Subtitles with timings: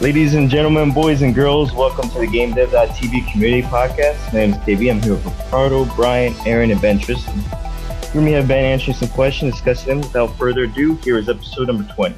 [0.00, 4.32] Ladies and gentlemen, boys and girls, welcome to the GameDev.tv community podcast.
[4.32, 4.92] My name is KB.
[4.92, 7.34] I'm here with Ricardo, Brian, Aaron, and Ben Tristem.
[8.14, 10.00] We're going to have Ben answering some questions, discussing them.
[10.02, 12.14] Without further ado, here is episode number 20.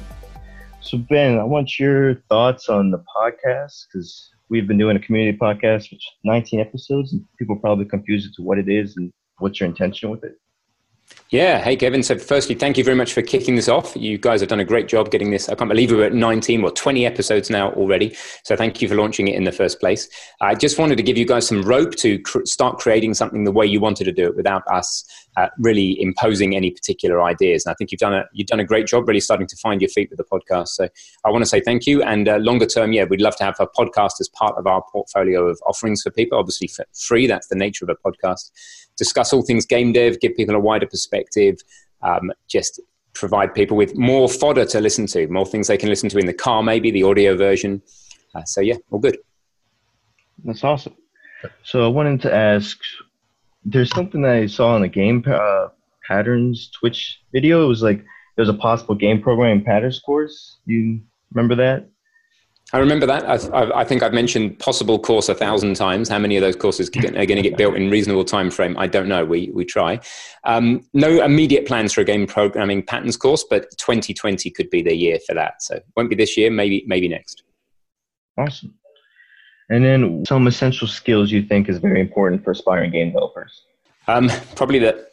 [0.81, 5.35] So, Ben, I want your thoughts on the podcast because we've been doing a community
[5.35, 9.11] podcast, which 19 episodes, and people are probably confused as to what it is and
[9.39, 10.33] what's your intention with it.
[11.31, 11.59] Yeah.
[11.59, 12.03] Hey, Kevin.
[12.03, 13.95] So, firstly, thank you very much for kicking this off.
[13.95, 15.47] You guys have done a great job getting this.
[15.47, 18.13] I can't believe we're at 19 or 20 episodes now already.
[18.43, 20.09] So, thank you for launching it in the first place.
[20.41, 23.51] I just wanted to give you guys some rope to cr- start creating something the
[23.51, 25.05] way you wanted to do it without us
[25.37, 27.65] uh, really imposing any particular ideas.
[27.65, 29.79] And I think you've done a you've done a great job, really starting to find
[29.79, 30.67] your feet with the podcast.
[30.69, 30.89] So,
[31.23, 32.03] I want to say thank you.
[32.03, 34.83] And uh, longer term, yeah, we'd love to have a podcast as part of our
[34.91, 36.37] portfolio of offerings for people.
[36.37, 37.25] Obviously, for free.
[37.25, 38.51] That's the nature of a podcast
[38.97, 41.57] discuss all things game dev, give people a wider perspective,
[42.01, 42.79] um, just
[43.13, 46.25] provide people with more fodder to listen to, more things they can listen to in
[46.25, 47.81] the car, maybe the audio version.
[48.33, 49.17] Uh, so yeah, all good.
[50.43, 50.95] That's awesome.
[51.63, 52.79] So I wanted to ask,
[53.65, 55.67] there's something I saw in the game uh,
[56.07, 57.65] patterns Twitch video.
[57.65, 57.97] It was like
[58.35, 60.57] there was a possible game programming patterns course.
[60.65, 61.01] You
[61.33, 61.87] remember that?
[62.73, 63.25] I remember that.
[63.53, 66.07] I, I, think I've mentioned possible course a thousand times.
[66.07, 68.77] How many of those courses are going to get built in reasonable time frame?
[68.77, 69.25] I don't know.
[69.25, 69.99] We we try.
[70.45, 74.95] Um, no immediate plans for a game programming patterns course, but 2020 could be the
[74.95, 75.61] year for that.
[75.61, 76.49] So won't be this year.
[76.49, 77.43] Maybe maybe next.
[78.37, 78.73] Awesome.
[79.69, 83.63] And then some essential skills you think is very important for aspiring game developers.
[84.07, 85.07] Um, probably the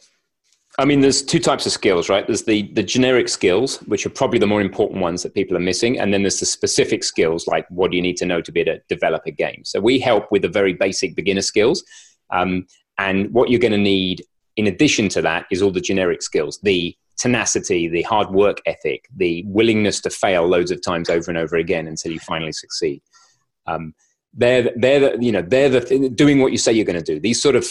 [0.79, 2.25] I mean, there's two types of skills, right?
[2.25, 5.59] There's the, the generic skills, which are probably the more important ones that people are
[5.59, 5.99] missing.
[5.99, 8.61] And then there's the specific skills, like what do you need to know to be
[8.61, 9.63] able to develop a game?
[9.65, 11.83] So we help with the very basic beginner skills.
[12.29, 12.65] Um,
[12.97, 14.23] and what you're going to need
[14.55, 19.05] in addition to that is all the generic skills the tenacity, the hard work ethic,
[19.17, 23.01] the willingness to fail loads of times over and over again until you finally succeed.
[23.67, 23.93] Um,
[24.33, 27.13] they're, they're the, you know, they're the th- doing what you say you're going to
[27.13, 27.19] do.
[27.19, 27.65] These sort of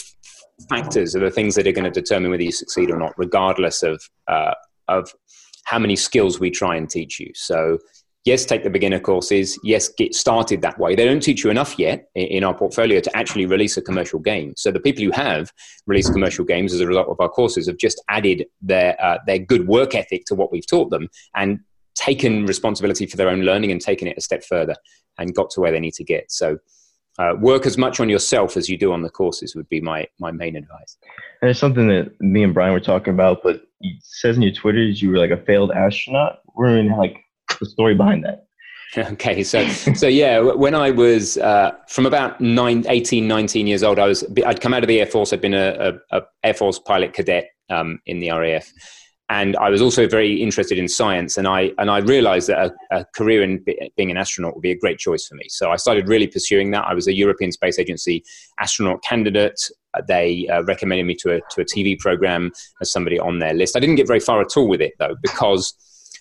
[0.69, 3.83] factors are the things that are going to determine whether you succeed or not, regardless
[3.83, 4.55] of uh,
[4.89, 5.13] of
[5.65, 7.31] how many skills we try and teach you.
[7.35, 7.79] So,
[8.25, 9.59] yes, take the beginner courses.
[9.63, 10.95] Yes, get started that way.
[10.95, 14.55] They don't teach you enough yet in our portfolio to actually release a commercial game.
[14.57, 15.53] So, the people who have
[15.87, 19.39] released commercial games as a result of our courses have just added their uh, their
[19.39, 21.61] good work ethic to what we've taught them and
[21.95, 24.75] taken responsibility for their own learning and taken it a step further
[25.19, 26.31] and got to where they need to get.
[26.31, 26.59] So
[27.19, 30.07] uh, work as much on yourself as you do on the courses would be my
[30.19, 30.97] my main advice.
[31.43, 34.53] And it's something that me and Brian were talking about, but it says in your
[34.53, 36.41] Twitter you were like a failed astronaut.
[36.55, 37.17] We're in like
[37.61, 38.45] the story behind that.
[38.97, 43.99] Okay, so so yeah, when I was uh, from about nine, 18, 19 years old,
[43.99, 45.31] I was I'd come out of the Air Force.
[45.35, 48.73] I'd been a, a, a Air Force pilot cadet um, in the RAF,
[49.31, 52.99] and I was also very interested in science, and I and I realised that a,
[53.01, 53.63] a, career in
[53.97, 55.45] being an astronaut would be a great choice for me.
[55.49, 56.87] So I started really pursuing that.
[56.87, 58.25] I was a European Space Agency
[58.59, 59.61] astronaut candidate.
[59.93, 63.53] Uh, they uh, recommended me to a to a TV program as somebody on their
[63.53, 63.77] list.
[63.77, 65.75] I didn't get very far at all with it though, because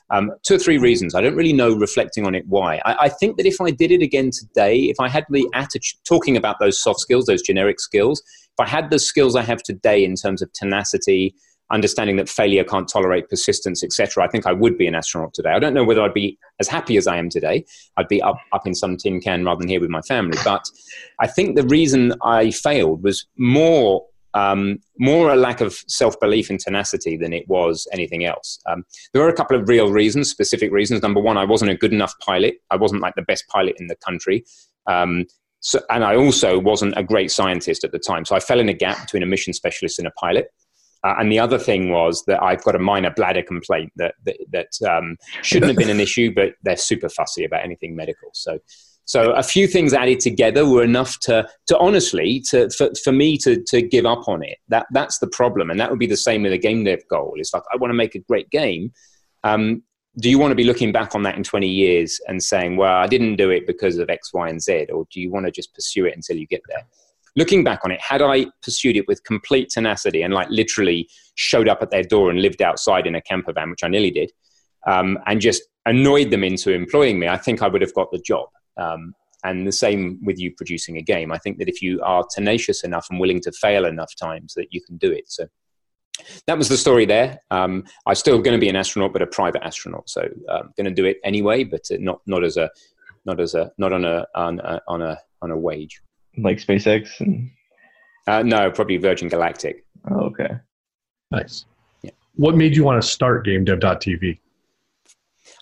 [0.09, 1.15] um, two or three reasons.
[1.15, 2.81] I don't really know, reflecting on it, why.
[2.85, 5.99] I, I think that if I did it again today, if I had the attitude,
[6.05, 9.61] talking about those soft skills, those generic skills, if I had the skills I have
[9.63, 11.35] today in terms of tenacity
[11.71, 15.51] understanding that failure can't tolerate persistence, etc., I think I would be an astronaut today.
[15.51, 17.65] I don't know whether I'd be as happy as I am today.
[17.97, 20.37] I'd be up, up in some tin can rather than here with my family.
[20.43, 20.65] But
[21.19, 26.49] I think the reason I failed was more um, more a lack of self belief
[26.49, 28.59] and tenacity than it was anything else.
[28.67, 31.01] Um, there were a couple of real reasons, specific reasons.
[31.01, 32.55] Number one, I wasn't a good enough pilot.
[32.69, 34.45] I wasn't like the best pilot in the country.
[34.85, 35.25] Um,
[35.59, 38.25] so, and I also wasn't a great scientist at the time.
[38.25, 40.49] So I fell in a gap between a mission specialist and a pilot.
[41.03, 44.37] Uh, and the other thing was that I've got a minor bladder complaint that that,
[44.51, 48.29] that um, shouldn't have been an issue, but they're super fussy about anything medical.
[48.33, 48.59] So,
[49.05, 53.37] so a few things added together were enough to to honestly to for, for me
[53.39, 54.57] to to give up on it.
[54.69, 57.33] That that's the problem, and that would be the same with a game dev goal.
[57.37, 58.91] It's like I want to make a great game.
[59.43, 59.83] Um,
[60.19, 62.95] do you want to be looking back on that in 20 years and saying, well,
[62.95, 64.87] I didn't do it because of X, Y, and Z?
[64.91, 66.83] Or do you want to just pursue it until you get there?
[67.37, 71.69] Looking back on it, had I pursued it with complete tenacity and like literally showed
[71.69, 74.31] up at their door and lived outside in a camper van, which I nearly did,
[74.87, 78.19] um, and just annoyed them into employing me, I think I would have got the
[78.19, 78.49] job.
[78.75, 79.13] Um,
[79.43, 81.31] and the same with you producing a game.
[81.31, 84.67] I think that if you are tenacious enough and willing to fail enough times, that
[84.71, 85.31] you can do it.
[85.31, 85.45] So
[86.47, 87.39] that was the story there.
[87.51, 90.09] Um, I'm still going to be an astronaut, but a private astronaut.
[90.09, 92.71] So I'm um, going to do it anyway, but not not as a
[93.25, 96.01] not as a not on a on a on a on a wage
[96.37, 97.19] like SpaceX?
[97.19, 97.49] And...
[98.27, 99.85] Uh, no, probably Virgin Galactic.
[100.09, 100.49] Oh, okay.
[101.31, 101.65] Nice.
[102.03, 102.11] Yeah.
[102.35, 104.39] What made you want to start GameDev.tv?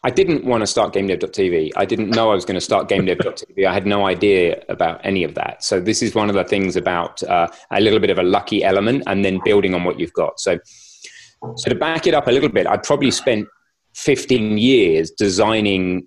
[0.04, 1.72] I didn't want to start GameDev.tv.
[1.75, 3.66] I didn't know I was going to start GameDev.tv.
[3.66, 5.63] I had no idea about any of that.
[5.63, 8.63] So this is one of the things about uh, a little bit of a lucky
[8.63, 10.39] element, and then building on what you've got.
[10.39, 10.60] So,
[11.56, 13.48] so to back it up a little bit, I probably spent
[13.95, 16.06] 15 years designing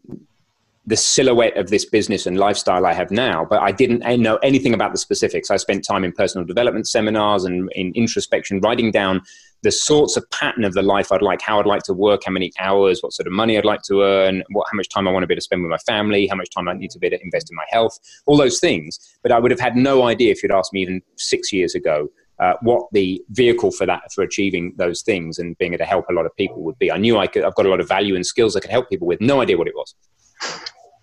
[0.89, 4.73] the silhouette of this business and lifestyle I have now, but I didn't know anything
[4.73, 5.51] about the specifics.
[5.51, 9.21] I spent time in personal development seminars and in introspection, writing down
[9.63, 12.33] the sorts of pattern of the life I'd like, how I'd like to work, how
[12.33, 15.11] many hours, what sort of money I'd like to earn, what, how much time I
[15.11, 16.99] want to be able to spend with my family, how much time I need to
[16.99, 18.99] be able to invest in my health, all those things.
[19.23, 22.09] But I would have had no idea if you'd asked me even six years ago
[22.39, 26.07] uh, what the vehicle for that for achieving those things and being able to help
[26.09, 26.91] a lot of people would be.
[26.91, 28.89] I knew I could, I've got a lot of value and skills I could help
[28.89, 29.21] people with.
[29.21, 29.95] No idea what it was.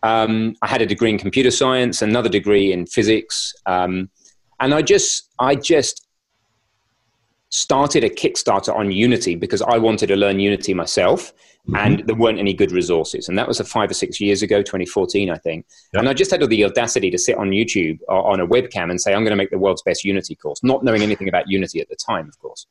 [0.03, 4.09] Um, I had a degree in computer science, another degree in physics, um,
[4.59, 6.05] and I just, I just
[7.49, 11.33] started a Kickstarter on Unity because I wanted to learn Unity myself,
[11.67, 11.75] mm-hmm.
[11.75, 13.29] and there weren't any good resources.
[13.29, 15.65] And that was a five or six years ago, 2014, I think.
[15.93, 15.99] Yep.
[16.01, 18.99] And I just had the audacity to sit on YouTube uh, on a webcam and
[18.99, 21.79] say, I'm going to make the world's best Unity course, not knowing anything about Unity
[21.79, 22.67] at the time, of course.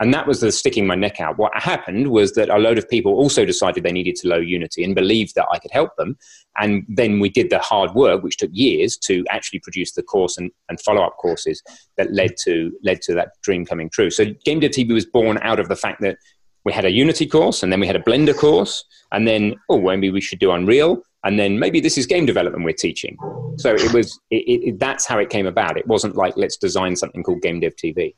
[0.00, 1.38] And that was the sticking my neck out.
[1.38, 4.84] What happened was that a load of people also decided they needed to learn Unity
[4.84, 6.16] and believed that I could help them.
[6.56, 10.38] And then we did the hard work, which took years to actually produce the course
[10.38, 11.62] and, and follow up courses
[11.96, 14.10] that led to led to that dream coming true.
[14.10, 16.18] So Game Dev TV was born out of the fact that
[16.64, 19.80] we had a Unity course and then we had a Blender course and then oh
[19.80, 23.16] maybe we should do Unreal and then maybe this is game development we're teaching.
[23.56, 25.76] So it was it, it, that's how it came about.
[25.76, 28.14] It wasn't like let's design something called Game Dev TV.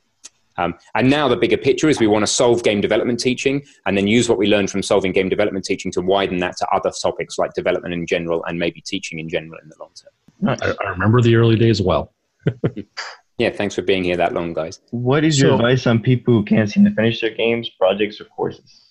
[0.56, 3.96] Um, and now the bigger picture is we want to solve game development teaching and
[3.96, 6.90] then use what we learned from solving game development teaching to widen that to other
[7.02, 10.58] topics like development in general and maybe teaching in general in the long term.
[10.60, 12.12] I, I remember the early days well.
[13.38, 14.80] yeah, thanks for being here that long, guys.
[14.90, 18.20] What is your so, advice on people who can't seem to finish their games, projects,
[18.20, 18.90] or courses?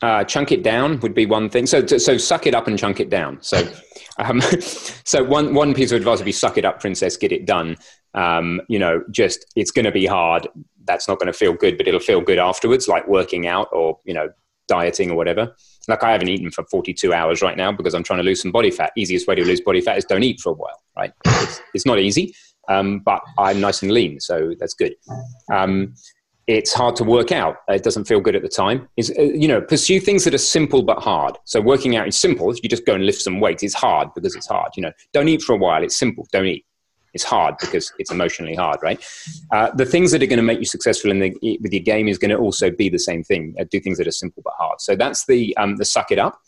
[0.00, 1.66] Uh, chunk it down would be one thing.
[1.66, 3.38] So, so suck it up and chunk it down.
[3.42, 3.68] So,
[4.18, 7.46] um, so one one piece of advice would be suck it up, princess, get it
[7.46, 7.76] done.
[8.18, 10.48] Um, you know, just it's going to be hard.
[10.84, 13.98] That's not going to feel good, but it'll feel good afterwards, like working out or
[14.04, 14.28] you know,
[14.66, 15.54] dieting or whatever.
[15.86, 18.50] Like I haven't eaten for 42 hours right now because I'm trying to lose some
[18.50, 18.92] body fat.
[18.96, 21.12] Easiest way to lose body fat is don't eat for a while, right?
[21.24, 22.34] It's, it's not easy,
[22.68, 24.94] um, but I'm nice and lean, so that's good.
[25.52, 25.94] Um,
[26.48, 27.58] it's hard to work out.
[27.68, 28.88] It doesn't feel good at the time.
[28.96, 31.36] Is uh, you know, pursue things that are simple but hard.
[31.44, 32.52] So working out is simple.
[32.54, 34.72] You just go and lift some weights, it's hard because it's hard.
[34.76, 35.84] You know, don't eat for a while.
[35.84, 36.26] It's simple.
[36.32, 36.64] Don't eat.
[37.14, 39.02] It's hard because it's emotionally hard, right?
[39.50, 42.08] Uh, the things that are going to make you successful in the, with your game
[42.08, 43.54] is going to also be the same thing.
[43.58, 44.80] Uh, do things that are simple but hard.
[44.80, 46.40] So that's the um, the suck it up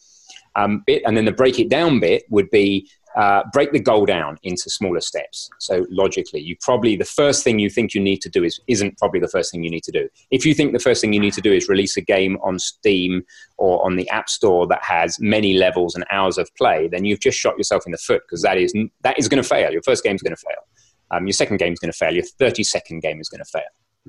[0.56, 4.06] um, bit, and then the break it down bit would be uh, break the goal
[4.06, 5.50] down into smaller steps.
[5.58, 8.98] So logically, you probably the first thing you think you need to do is isn't
[8.98, 10.08] probably the first thing you need to do.
[10.30, 12.58] If you think the first thing you need to do is release a game on
[12.58, 13.22] Steam
[13.58, 17.20] or on the App Store that has many levels and hours of play, then you've
[17.20, 18.72] just shot yourself in the foot because that is
[19.02, 19.72] that is going to fail.
[19.72, 20.64] Your first game is going to fail.
[21.10, 22.14] Um, your second game is going to fail.
[22.14, 23.62] Your thirty second game is going to fail.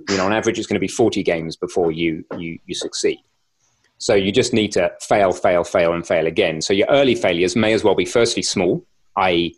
[0.09, 3.19] You know, on average, it's going to be forty games before you you you succeed.
[3.97, 6.59] So you just need to fail, fail, fail, and fail again.
[6.59, 8.83] So your early failures may as well be firstly small,
[9.17, 9.55] i.e.,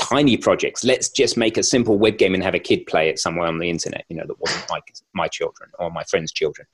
[0.00, 0.84] tiny projects.
[0.84, 3.58] Let's just make a simple web game and have a kid play it somewhere on
[3.58, 4.84] the internet, you know, that wasn't like
[5.14, 6.66] my children or my friend's children.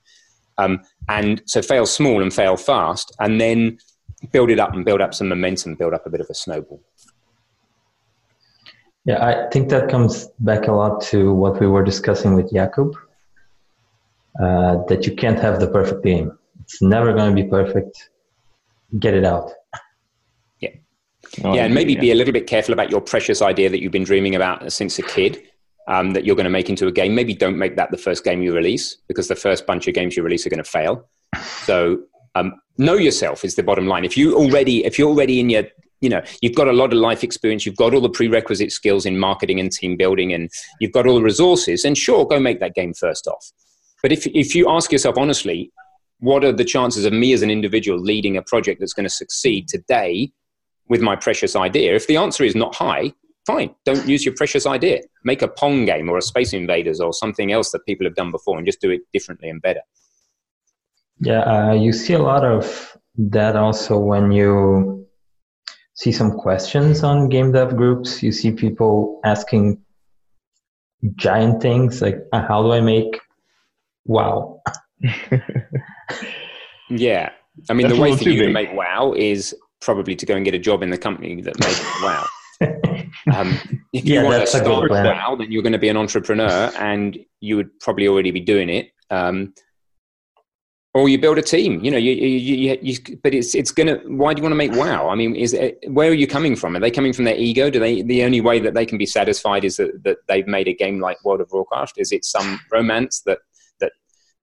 [0.57, 3.79] Um, and so fail small and fail fast, and then
[4.31, 6.81] build it up and build up some momentum, build up a bit of a snowball.
[9.05, 12.93] Yeah, I think that comes back a lot to what we were discussing with Jakub,
[14.41, 18.09] uh, that you can't have the perfect game it's never going to be perfect.
[18.99, 19.51] Get it out.
[21.37, 21.47] Yeah.
[21.47, 22.01] Oh, yeah, and maybe yeah.
[22.01, 24.99] be a little bit careful about your precious idea that you've been dreaming about since
[24.99, 25.41] a kid.
[25.85, 27.13] Um, that you're going to make into a game.
[27.13, 30.15] Maybe don't make that the first game you release because the first bunch of games
[30.15, 31.09] you release are going to fail.
[31.65, 32.03] So
[32.35, 34.05] um, know yourself is the bottom line.
[34.05, 35.63] If you already, if you're already in your,
[36.01, 39.05] you know, you've got a lot of life experience, you've got all the prerequisite skills
[39.05, 40.49] in marketing and team building, and
[40.79, 43.51] you've got all the resources, and sure, go make that game first off.
[44.01, 45.71] But if if you ask yourself honestly,
[46.19, 49.09] what are the chances of me as an individual leading a project that's going to
[49.09, 50.31] succeed today
[50.89, 51.95] with my precious idea?
[51.95, 53.13] If the answer is not high,
[53.45, 55.01] fine, don't use your precious idea.
[55.23, 58.31] Make a Pong game or a Space Invaders or something else that people have done
[58.31, 59.81] before and just do it differently and better.
[61.19, 65.07] Yeah, uh, you see a lot of that also when you
[65.95, 68.23] see some questions on game dev groups.
[68.23, 69.81] You see people asking
[71.15, 73.19] giant things like, uh, how do I make
[74.05, 74.61] wow?
[76.89, 77.29] yeah.
[77.69, 78.47] I mean, That's the way for you big.
[78.47, 81.59] to make WoW is probably to go and get a job in the company that
[81.59, 82.25] makes WoW.
[83.33, 83.57] Um,
[83.93, 87.17] if you yeah, want to start WoW, then you're going to be an entrepreneur and
[87.41, 88.89] you would probably already be doing it.
[89.09, 89.53] Um,
[90.93, 91.83] or you build a team.
[91.83, 93.99] You know, you, you, you, you, but it's it's gonna.
[94.05, 95.09] Why do you want to make WoW?
[95.09, 96.75] I mean, is it, where are you coming from?
[96.75, 97.69] Are they coming from their ego?
[97.69, 98.03] Do they?
[98.03, 100.99] The only way that they can be satisfied is that, that they've made a game
[100.99, 101.95] like World of Warcraft.
[101.97, 103.39] Is it some romance that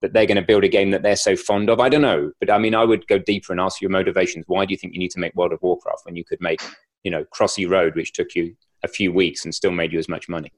[0.03, 1.81] that they're going to build a game that they're so fond of?
[1.81, 4.45] I don't know, but I mean, I would go deeper and ask your motivations.
[4.49, 6.61] Why do you think you need to make World of Warcraft when you could make,
[7.05, 10.09] you know, Crossy Road, which took you a few weeks and still made you as
[10.09, 10.53] much money?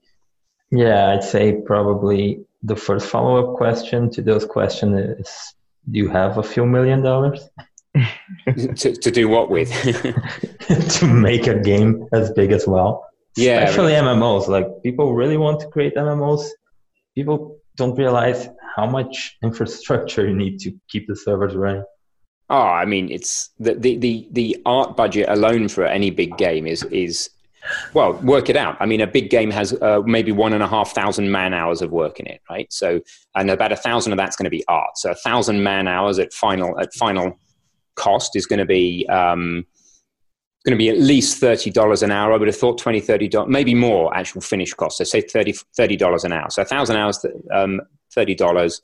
[0.71, 5.55] Yeah, I'd say probably the first follow up question to those questions is
[5.91, 7.49] do you have a few million dollars?
[8.57, 9.71] to, to do what with?
[10.99, 13.05] to make a game as big as well.
[13.37, 13.65] Yeah.
[13.65, 14.49] Especially MMOs.
[14.49, 16.49] Like people really want to create MMOs.
[17.15, 21.85] People don't realize how much infrastructure you need to keep the servers running.
[22.49, 26.67] Oh, I mean, it's the, the, the, the art budget alone for any big game
[26.67, 27.31] is is
[27.95, 28.77] well, work it out.
[28.81, 31.81] I mean, a big game has uh, maybe one and a half thousand man hours
[31.81, 32.67] of work in it, right?
[32.73, 33.01] So,
[33.37, 34.97] and about a thousand of that's going to be art.
[34.97, 37.39] So, a thousand man hours at final at final
[37.95, 39.65] cost is going to be um,
[40.63, 42.33] going to be at least thirty dollars an hour.
[42.33, 44.99] I would have thought 20 30 dollars, maybe more actual finished cost.
[44.99, 46.51] So, say 30 dollars an hour.
[46.51, 47.81] So, a thousand hours, um,
[48.13, 48.81] thirty dollars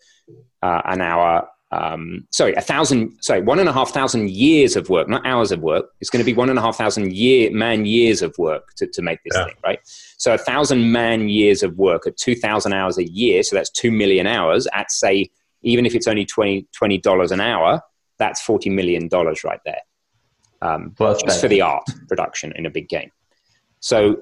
[0.62, 4.88] uh, an hour um, sorry, a thousand, sorry, one and a half thousand years of
[4.88, 5.90] work, not hours of work.
[6.00, 8.87] It's going to be one and a half thousand year man years of work to,
[8.87, 9.44] to make this yeah.
[9.44, 9.78] thing, right?
[9.85, 13.42] So a thousand man years of work at 2,000 hours a year.
[13.42, 15.30] So that's 2 million hours at say,
[15.62, 17.82] even if it's only 20, $20 an hour,
[18.18, 19.08] that's $40 million
[19.44, 19.80] right there.
[20.61, 23.11] Um, Plus just for the art production in a big game.
[23.81, 24.17] So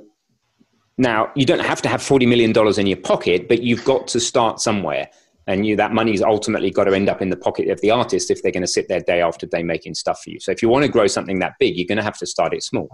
[0.99, 4.21] now you don't have to have $40 million in your pocket, but you've got to
[4.21, 5.09] start somewhere.
[5.49, 8.31] And you that money's ultimately got to end up in the pocket of the artist
[8.31, 10.41] if they're going to sit there day after day making stuff for you.
[10.41, 12.53] So if you want to grow something that big you're going to have to start
[12.53, 12.89] it small.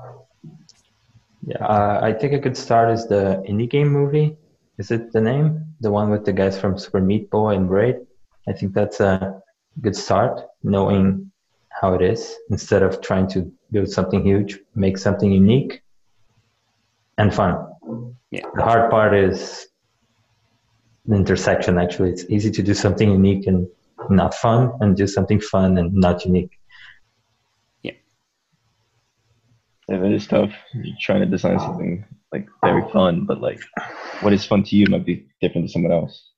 [1.44, 4.36] Yeah uh, i think a good start is the indie game movie.
[4.78, 5.64] Is it the name?
[5.80, 7.96] The one with the guys from super meat boy and braid
[8.48, 9.40] i think that's a
[9.80, 11.31] good start knowing
[11.82, 15.82] how it is instead of trying to build something huge make something unique
[17.18, 17.54] and fun.
[18.30, 18.46] Yeah.
[18.54, 19.66] the hard part is
[21.04, 22.10] the intersection actually.
[22.10, 23.66] It's easy to do something unique and
[24.08, 26.52] not fun and do something fun and not unique.
[27.82, 27.96] Yeah.
[29.88, 30.52] Yeah that is tough.
[30.72, 33.60] You're trying to design something like very fun but like
[34.20, 36.30] what is fun to you might be different to someone else.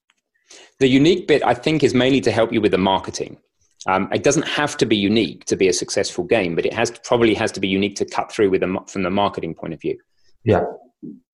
[0.79, 3.37] The unique bit i think is mainly to help you with the marketing
[3.87, 6.91] um, it doesn't have to be unique to be a successful game but it has
[7.03, 9.81] probably has to be unique to cut through with them from the marketing point of
[9.81, 9.97] view
[10.43, 10.63] yeah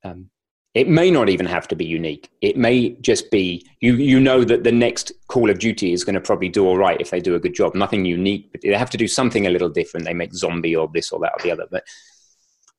[0.03, 0.29] um,
[0.74, 2.29] it may not even have to be unique.
[2.41, 3.96] It may just be you.
[3.96, 7.00] You know that the next Call of Duty is going to probably do all right
[7.01, 7.75] if they do a good job.
[7.75, 10.05] Nothing unique, but they have to do something a little different.
[10.05, 11.65] They make zombie or this or that or the other.
[11.70, 11.84] But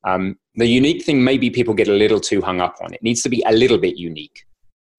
[0.05, 2.95] um, the unique thing, maybe people get a little too hung up on.
[2.95, 4.47] It needs to be a little bit unique,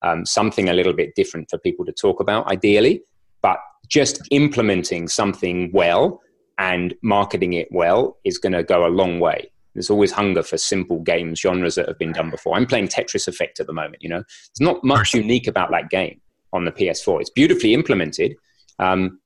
[0.02, 3.02] um, something a little bit different for people to talk about, ideally.
[3.42, 6.20] But just implementing something well
[6.58, 9.50] and marketing it well is going to go a long way.
[9.74, 12.54] There's always hunger for simple games, genres that have been done before.
[12.56, 14.02] I'm playing Tetris Effect at the moment.
[14.02, 16.20] You know, there's not much unique about that game
[16.52, 17.20] on the PS4.
[17.20, 18.36] It's beautifully implemented.
[18.78, 19.18] Um,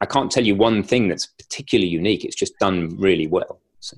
[0.00, 2.24] I can't tell you one thing that's particularly unique.
[2.24, 3.60] It's just done really well.
[3.80, 3.96] So.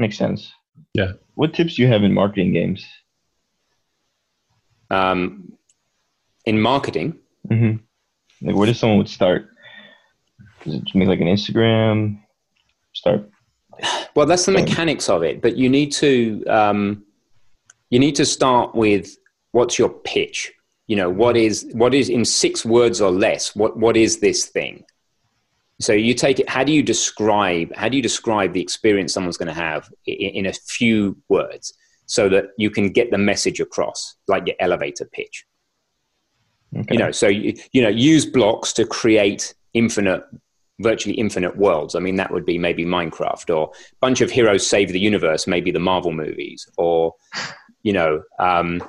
[0.00, 0.52] Makes sense.
[0.94, 1.12] Yeah.
[1.34, 2.84] What tips do you have in marketing games?
[4.90, 5.52] Um,
[6.46, 7.76] in marketing, mm-hmm.
[8.42, 9.48] Like where does someone would start?
[10.64, 12.20] Does it make like an Instagram?
[12.92, 13.30] Start
[14.14, 17.04] well, that's the mechanics of it, but you need to um,
[17.90, 19.16] you need to start with
[19.52, 20.52] what's your pitch.
[20.86, 23.54] You know, what is what is in six words or less?
[23.54, 24.84] What what is this thing?
[25.80, 26.48] So you take it.
[26.48, 27.74] How do you describe?
[27.74, 31.72] How do you describe the experience someone's going to have in, in a few words,
[32.06, 35.46] so that you can get the message across, like your elevator pitch?
[36.76, 36.86] Okay.
[36.90, 40.24] You know, so you, you know, use blocks to create infinite
[40.80, 41.94] virtually infinite worlds.
[41.94, 45.46] I mean, that would be maybe Minecraft or a bunch of heroes save the universe,
[45.46, 47.14] maybe the Marvel movies, or,
[47.82, 48.82] you know, um,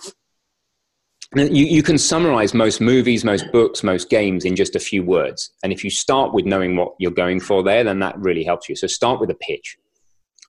[1.35, 5.51] you, you can summarize most movies, most books, most games in just a few words.
[5.63, 8.67] And if you start with knowing what you're going for there, then that really helps
[8.67, 8.75] you.
[8.75, 9.77] So start with a pitch.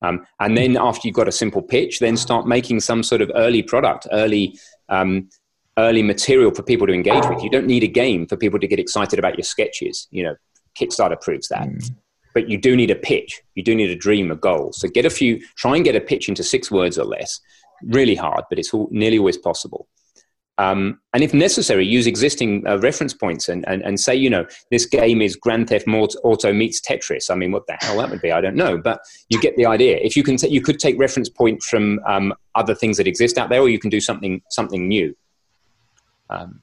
[0.03, 3.31] Um, and then after you've got a simple pitch, then start making some sort of
[3.37, 4.59] early product, early
[4.89, 5.29] um,
[5.79, 7.43] early material for people to engage with.
[7.43, 10.09] You don't need a game for people to get excited about your sketches.
[10.11, 10.37] You know,
[10.79, 11.69] Kickstarter proves that.
[11.69, 11.91] Mm.
[12.35, 13.43] But you do need a pitch.
[13.55, 14.73] You do need a dream, a goal.
[14.73, 17.41] So get a few, try and get a pitch into six words or less.
[17.85, 19.89] Really hard, but it's all, nearly always possible.
[20.59, 24.47] Um, and if necessary, use existing uh, reference points and, and, and say, you know,
[24.71, 27.31] this game is Grand Theft Auto meets Tetris.
[27.31, 29.67] I mean, what the hell that would be, I don't know, but you get the
[29.67, 29.97] idea.
[29.97, 33.39] If you can, t- you could take reference point from um, other things that exist
[33.39, 35.17] out there, or you can do something something new.
[36.33, 36.63] Um,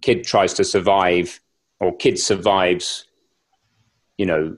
[0.00, 1.40] kid tries to survive
[1.80, 3.06] or kid survives,
[4.18, 4.56] you know,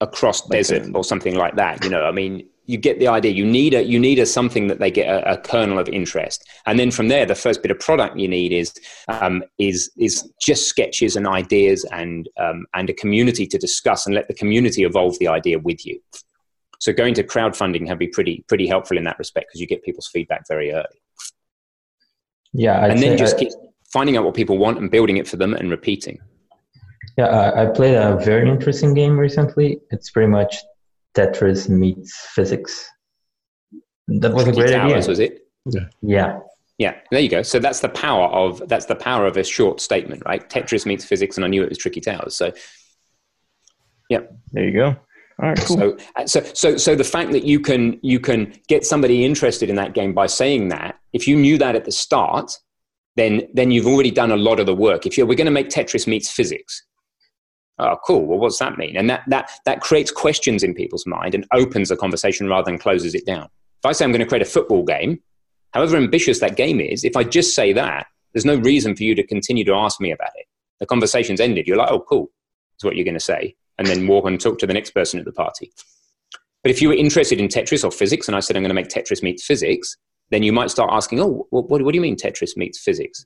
[0.00, 1.84] across desert or something like that.
[1.84, 3.32] You know, I mean, you get the idea.
[3.32, 6.48] You need a you need a something that they get a, a kernel of interest,
[6.66, 8.72] and then from there, the first bit of product you need is
[9.08, 14.14] um, is is just sketches and ideas and um, and a community to discuss and
[14.14, 16.00] let the community evolve the idea with you.
[16.80, 19.84] So going to crowdfunding can be pretty pretty helpful in that respect because you get
[19.84, 21.00] people's feedback very early.
[22.52, 23.52] Yeah, I'd and then just I, keep
[23.92, 26.18] finding out what people want and building it for them and repeating.
[27.16, 29.78] Yeah, I, I played a very interesting game recently.
[29.90, 30.56] It's pretty much
[31.14, 32.88] Tetris meets physics.
[34.08, 35.08] That was a great Towers, idea.
[35.08, 35.38] Was it?
[35.66, 35.86] Yeah.
[36.02, 36.38] Yeah.
[36.78, 37.42] Yeah, there you go.
[37.42, 40.48] So that's the power of that's the power of a short statement, right?
[40.48, 42.34] Tetris meets physics, and I knew it was Tricky Towers.
[42.34, 42.52] So,
[44.08, 44.20] yeah,
[44.52, 44.96] there you go.
[45.42, 45.78] All right, cool.
[45.78, 49.76] So, so, so, so the fact that you can you can get somebody interested in
[49.76, 52.52] that game by saying that, if you knew that at the start,
[53.16, 55.06] then then you've already done a lot of the work.
[55.06, 56.84] If you're we're going to make Tetris meets physics,
[57.78, 58.26] oh, cool.
[58.26, 58.96] Well, what's that mean?
[58.96, 62.78] And that that that creates questions in people's mind and opens a conversation rather than
[62.78, 63.44] closes it down.
[63.44, 65.20] If I say I'm going to create a football game,
[65.72, 69.14] however ambitious that game is, if I just say that, there's no reason for you
[69.14, 70.46] to continue to ask me about it.
[70.80, 71.66] The conversation's ended.
[71.66, 72.30] You're like, oh, cool.
[72.78, 75.18] Is what you're going to say, and then walk and talk to the next person
[75.18, 75.72] at the party.
[76.62, 78.74] But if you were interested in Tetris or physics, and I said I'm going to
[78.74, 79.96] make Tetris meets physics,
[80.30, 83.24] then you might start asking, oh, what, what do you mean Tetris meets physics?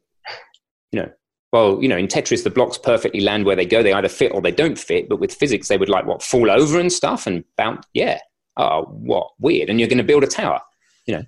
[0.93, 1.11] You know,
[1.53, 3.83] well, you know, in Tetris, the blocks perfectly land where they go.
[3.83, 5.09] They either fit or they don't fit.
[5.09, 7.85] But with physics, they would like what fall over and stuff and bounce.
[7.93, 8.21] Yeah.
[8.57, 9.69] Oh, what weird.
[9.69, 10.61] And you're going to build a tower.
[11.07, 11.25] You know,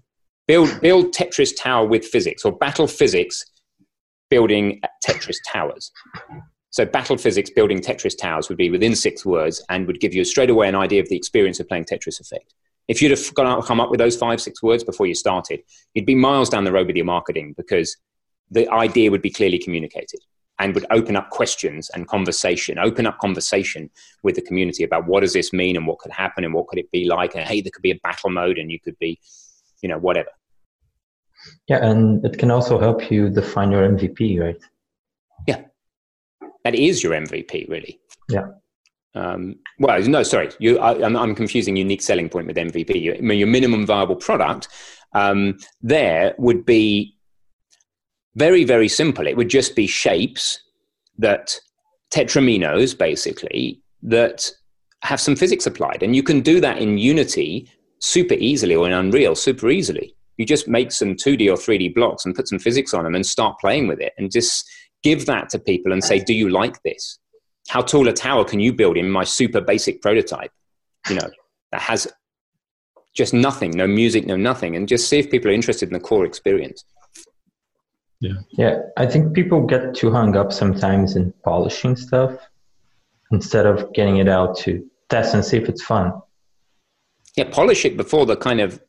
[0.47, 3.45] build build Tetris tower with physics or battle physics
[4.31, 5.91] building Tetris towers.
[6.77, 10.27] So battle physics building Tetris towers would be within six words and would give you
[10.27, 12.53] straight away an idea of the experience of playing Tetris Effect.
[12.87, 15.63] If you'd have come up with those five, six words before you started,
[15.95, 17.97] you'd be miles down the road with your marketing because
[18.51, 20.21] the idea would be clearly communicated
[20.59, 23.89] and would open up questions and conversation, open up conversation
[24.23, 26.79] with the community about what does this mean and what could happen and what could
[26.79, 27.35] it be like.
[27.35, 29.19] And hey, there could be a battle mode and you could be,
[29.81, 30.29] you know, whatever.
[31.69, 34.61] Yeah, and it can also help you define your MVP, right?
[36.67, 38.01] That is your MVP, really.
[38.29, 38.49] Yeah.
[39.15, 43.01] Um, well, no, sorry, you, I, am confusing unique selling point with MVP.
[43.01, 44.67] Your, your minimum viable product
[45.13, 47.15] um, there would be
[48.35, 49.29] very, very simple.
[49.29, 50.61] It would just be shapes
[51.19, 51.57] that
[52.13, 54.51] tetrominos, basically, that
[55.03, 56.03] have some physics applied.
[56.03, 60.17] And you can do that in Unity super easily or in Unreal super easily.
[60.37, 63.25] You just make some 2D or 3D blocks and put some physics on them and
[63.25, 64.69] start playing with it and just
[65.03, 67.19] give that to people and say, Do you like this?
[67.69, 70.53] How tall a tower can you build in my super basic prototype?
[71.09, 71.31] You know,
[71.73, 72.07] that has
[73.15, 76.01] just nothing, no music, no nothing, and just see if people are interested in the
[76.01, 76.85] core experience.
[78.21, 78.35] Yeah.
[78.53, 78.81] Yeah.
[78.97, 82.33] I think people get too hung up sometimes in polishing stuff
[83.31, 86.13] instead of getting it out to test and see if it's fun.
[87.37, 88.83] Yeah, polish it before the kind of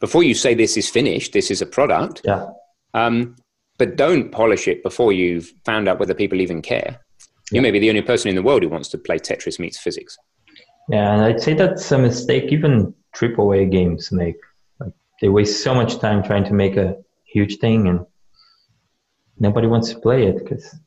[0.00, 2.22] before you say this is finished, this is a product.
[2.24, 2.48] Yeah.
[2.94, 3.36] Um,
[3.82, 7.00] but don't polish it before you've found out whether people even care.
[7.50, 9.76] You may be the only person in the world who wants to play Tetris meets
[9.76, 10.16] physics.
[10.88, 14.36] Yeah, and I'd say that's a mistake even AAA games make.
[14.78, 18.06] Like they waste so much time trying to make a huge thing and
[19.40, 20.78] nobody wants to play it because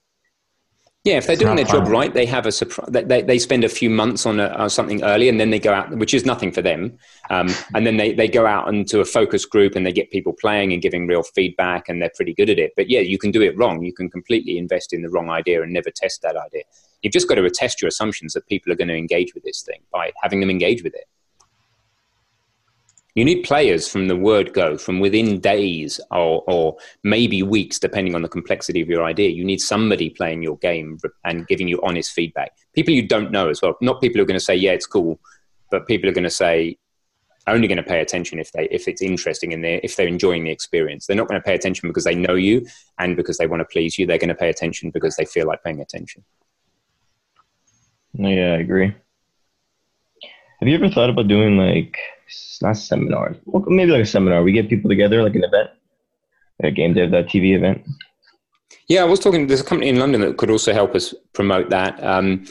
[1.05, 2.89] yeah, if they're doing their job right, they have a surprise.
[2.89, 5.71] They, they spend a few months on, a, on, something early, and then they go
[5.71, 6.97] out, which is nothing for them.
[7.29, 10.33] Um, and then they, they go out into a focus group, and they get people
[10.33, 12.73] playing and giving real feedback, and they're pretty good at it.
[12.75, 13.83] But yeah, you can do it wrong.
[13.83, 16.63] You can completely invest in the wrong idea and never test that idea.
[17.03, 19.61] You've just got to test your assumptions that people are going to engage with this
[19.61, 21.05] thing by having them engage with it.
[23.15, 28.13] You need players from the word go, from within days or, or maybe weeks, depending
[28.13, 29.29] on the complexity of your idea.
[29.29, 32.51] You need somebody playing your game and giving you honest feedback.
[32.73, 33.77] People you don't know as well.
[33.81, 35.17] Not people who are going to say, yeah, it's cool,
[35.71, 36.77] but people are going to say,
[37.47, 40.43] only going to pay attention if they if it's interesting and they if they're enjoying
[40.43, 41.05] the experience.
[41.05, 42.65] They're not going to pay attention because they know you
[42.97, 44.07] and because they want to please you.
[44.07, 46.23] They're going to pay attention because they feel like paying attention.
[48.13, 48.95] Yeah, I agree.
[50.59, 51.97] Have you ever thought about doing like
[52.61, 53.37] not seminars.
[53.45, 54.43] Well, maybe like a seminar.
[54.43, 55.69] We get people together, like an event,
[56.63, 57.85] a game dev TV event.
[58.87, 59.47] Yeah, I was talking.
[59.47, 62.01] There's a company in London that could also help us promote that.
[62.03, 62.45] Um,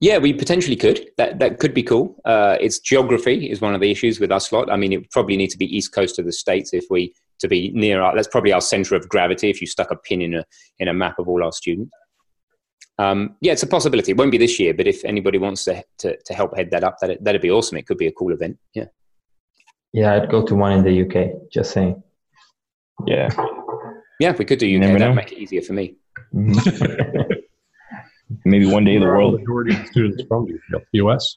[0.00, 1.08] yeah, we potentially could.
[1.16, 2.16] That that could be cool.
[2.24, 4.70] Uh, it's geography is one of the issues with us lot.
[4.70, 7.48] I mean, it probably need to be east coast of the states if we to
[7.48, 8.14] be near our.
[8.14, 9.48] That's probably our center of gravity.
[9.48, 10.44] If you stuck a pin in a
[10.78, 11.92] in a map of all our students.
[12.98, 14.12] Um, yeah, it's a possibility.
[14.12, 16.84] It won't be this year, but if anybody wants to to, to help head that
[16.84, 17.78] up, that that'd be awesome.
[17.78, 18.58] It could be a cool event.
[18.74, 18.86] Yeah.
[19.92, 21.50] Yeah, I'd go to one in the UK.
[21.50, 22.02] Just saying.
[23.06, 23.28] Yeah.
[24.20, 25.96] Yeah, if we could do UK, that'd make it easier for me.
[28.44, 29.40] Maybe one day the world.
[29.40, 30.82] Majority of the students from the?
[30.92, 31.36] U.S.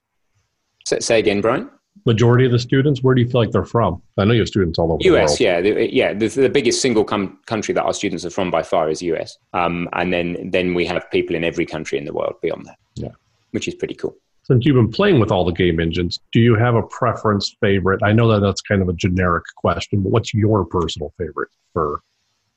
[0.86, 1.70] Say, say again, Brian.
[2.06, 4.02] Majority of the students, where do you feel like they're from?
[4.18, 5.40] I know you have students all over the US, world.
[5.40, 6.14] yeah, the, yeah.
[6.14, 9.38] The, the biggest single com- country that our students are from by far is US,
[9.54, 12.78] um, and then then we have people in every country in the world beyond that.
[12.96, 13.12] Yeah.
[13.52, 14.16] which is pretty cool.
[14.46, 18.02] Since you've been playing with all the game engines, do you have a preference favorite?
[18.04, 22.02] I know that that's kind of a generic question, but what's your personal favorite for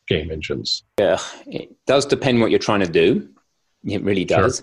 [0.06, 0.84] game engines?
[0.98, 3.30] Yeah, it does depend what you're trying to do.
[3.84, 4.62] It really does.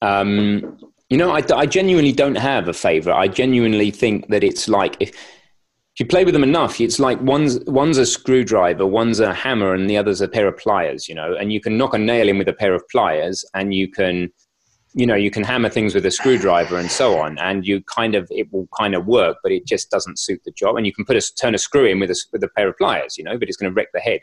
[0.00, 0.78] Um,
[1.10, 3.14] you know, I, I genuinely don't have a favorite.
[3.14, 7.20] I genuinely think that it's like if, if you play with them enough, it's like
[7.20, 11.08] one's one's a screwdriver, one's a hammer, and the other's a pair of pliers.
[11.08, 13.74] You know, and you can knock a nail in with a pair of pliers, and
[13.74, 14.30] you can,
[14.98, 18.16] you know, you can hammer things with a screwdriver and so on, and you kind
[18.16, 20.76] of it will kind of work, but it just doesn't suit the job.
[20.76, 22.76] And you can put a turn a screw in with a with a pair of
[22.76, 24.18] pliers, you know, but it's going to wreck the head.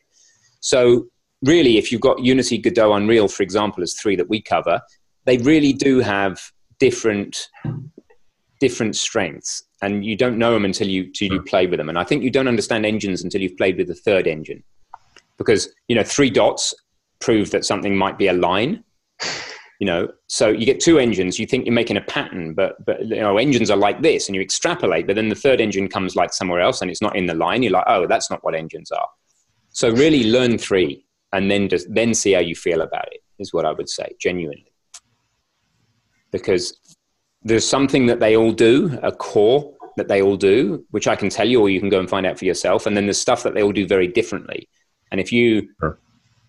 [0.60, 1.08] So
[1.42, 4.82] really, if you've got Unity, Godot, Unreal, for example, as three that we cover,
[5.24, 6.42] they really do have
[6.78, 7.48] different
[8.60, 12.00] different strengths and you don't know them until you until you play with them and
[12.00, 14.64] i think you don't understand engines until you've played with the third engine
[15.38, 16.74] because you know three dots
[17.20, 18.82] prove that something might be a line
[19.80, 23.06] you know so you get two engines you think you're making a pattern but but
[23.06, 26.16] you know engines are like this and you extrapolate but then the third engine comes
[26.16, 28.56] like somewhere else and it's not in the line you're like oh that's not what
[28.56, 29.08] engines are
[29.70, 33.54] so really learn three and then just then see how you feel about it is
[33.54, 34.72] what i would say genuinely
[36.32, 36.78] because
[37.46, 41.30] there's something that they all do, a core that they all do, which I can
[41.30, 42.86] tell you, or you can go and find out for yourself.
[42.86, 44.68] And then there's stuff that they all do very differently.
[45.12, 46.00] And if you Sure.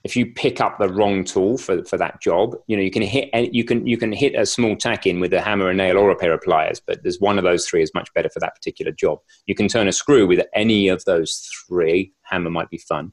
[0.06, 3.02] If you pick up the wrong tool for, for that job, you know you can
[3.02, 5.98] hit you can you can hit a small tack in with a hammer, a nail,
[5.98, 6.80] or a pair of pliers.
[6.80, 9.18] But there's one of those three is much better for that particular job.
[9.46, 12.12] You can turn a screw with any of those three.
[12.22, 13.10] Hammer might be fun.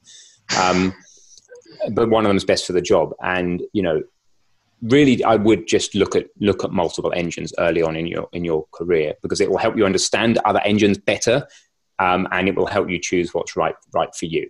[0.56, 0.94] Um,
[1.90, 3.10] but one of them is best for the job.
[3.20, 4.00] And you know,
[4.82, 8.44] really I would just look at look at multiple engines early on in your in
[8.44, 11.48] your career because it will help you understand other engines better,
[11.98, 14.48] um, and it will help you choose what's right right for you.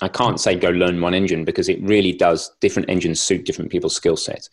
[0.00, 2.50] I can't say go learn one engine because it really does.
[2.60, 4.48] Different engines suit different people's skill sets.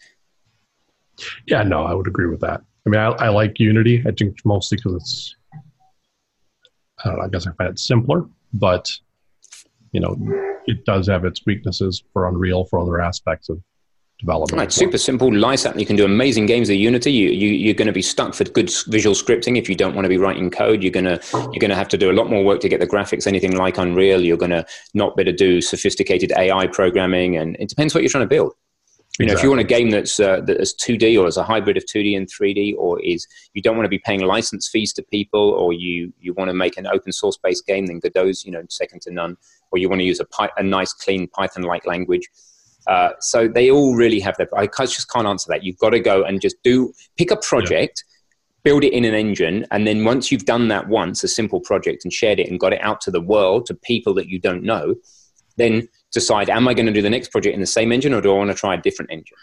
[1.47, 2.61] Yeah, no, I would agree with that.
[2.85, 4.03] I mean, I, I like Unity.
[4.07, 5.35] I think mostly because it's,
[7.03, 8.91] I don't know, I guess I find it simpler, but,
[9.91, 10.17] you know,
[10.65, 13.61] it does have its weaknesses for Unreal for other aspects of
[14.19, 14.59] development.
[14.59, 15.65] Right, super simple, light.
[15.77, 17.11] You can do amazing games with Unity.
[17.11, 20.05] You, you, you're going to be stuck for good visual scripting if you don't want
[20.05, 20.83] to be writing code.
[20.83, 22.79] You're going to you're going to have to do a lot more work to get
[22.79, 24.21] the graphics anything like Unreal.
[24.21, 28.03] You're going to not be able to do sophisticated AI programming, and it depends what
[28.03, 28.53] you're trying to build.
[29.19, 31.43] You know, if you want a game that's uh, that is 2D or is a
[31.43, 34.91] hybrid of 2D and 3D, or is you don't want to be paying license fees
[34.93, 38.43] to people, or you you want to make an open source based game, then Godot's
[38.43, 39.37] you know second to none,
[39.71, 42.27] or you want to use a, a nice clean Python like language.
[42.87, 44.47] Uh, so they all really have their.
[44.55, 45.63] I just can't answer that.
[45.63, 48.03] You've got to go and just do pick a project,
[48.63, 52.05] build it in an engine, and then once you've done that once, a simple project,
[52.05, 54.63] and shared it and got it out to the world to people that you don't
[54.63, 54.95] know,
[55.57, 58.21] then decide: Am I going to do the next project in the same engine, or
[58.21, 59.37] do I want to try a different engine?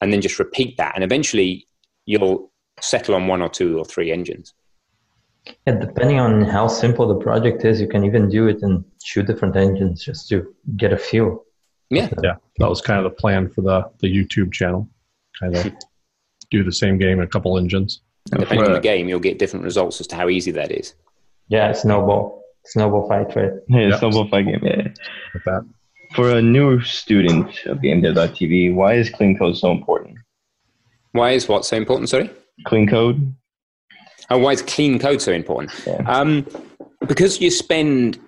[0.00, 1.66] And then just repeat that, and eventually
[2.04, 4.54] you'll settle on one or two or three engines.
[5.66, 9.22] Yeah, depending on how simple the project is, you can even do it in two
[9.22, 11.44] different engines just to get a feel.
[11.92, 14.88] Yeah, Yeah, that was kind of the plan for the, the YouTube channel.
[15.40, 15.72] Kind of
[16.50, 18.00] do the same game in a couple engines.
[18.32, 20.94] and depending on the game, you'll get different results as to how easy that is.
[21.48, 23.52] Yeah, snowball, snowball fight, right?
[23.68, 23.98] Yeah, Yeah.
[23.98, 24.60] Snowball Fight Game.
[24.62, 24.88] Yeah.
[25.34, 25.66] With that.
[26.14, 30.18] For a new student of GameDev.tv, why is clean code so important?
[31.12, 32.08] Why is what so important?
[32.10, 32.30] Sorry.
[32.66, 33.34] Clean code?
[34.30, 35.72] Oh, why is clean code so important?
[35.86, 36.02] Yeah.
[36.06, 36.46] Um,
[37.06, 38.18] because you spend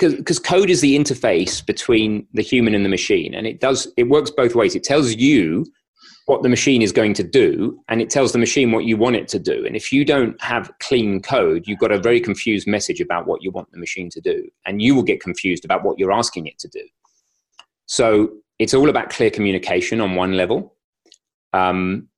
[0.00, 4.04] because code is the interface between the human and the machine, and it does it
[4.04, 4.74] works both ways.
[4.74, 5.66] It tells you
[6.26, 9.16] what the machine is going to do, and it tells the machine what you want
[9.16, 9.64] it to do.
[9.66, 13.42] And if you don't have clean code, you've got a very confused message about what
[13.42, 16.46] you want the machine to do, and you will get confused about what you're asking
[16.46, 16.86] it to do.
[17.86, 20.76] So it's all about clear communication on one level.
[21.52, 22.08] Um,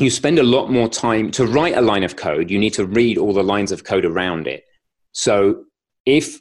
[0.00, 2.86] you spend a lot more time to write a line of code you need to
[2.86, 4.64] read all the lines of code around it
[5.12, 5.64] so
[6.06, 6.40] if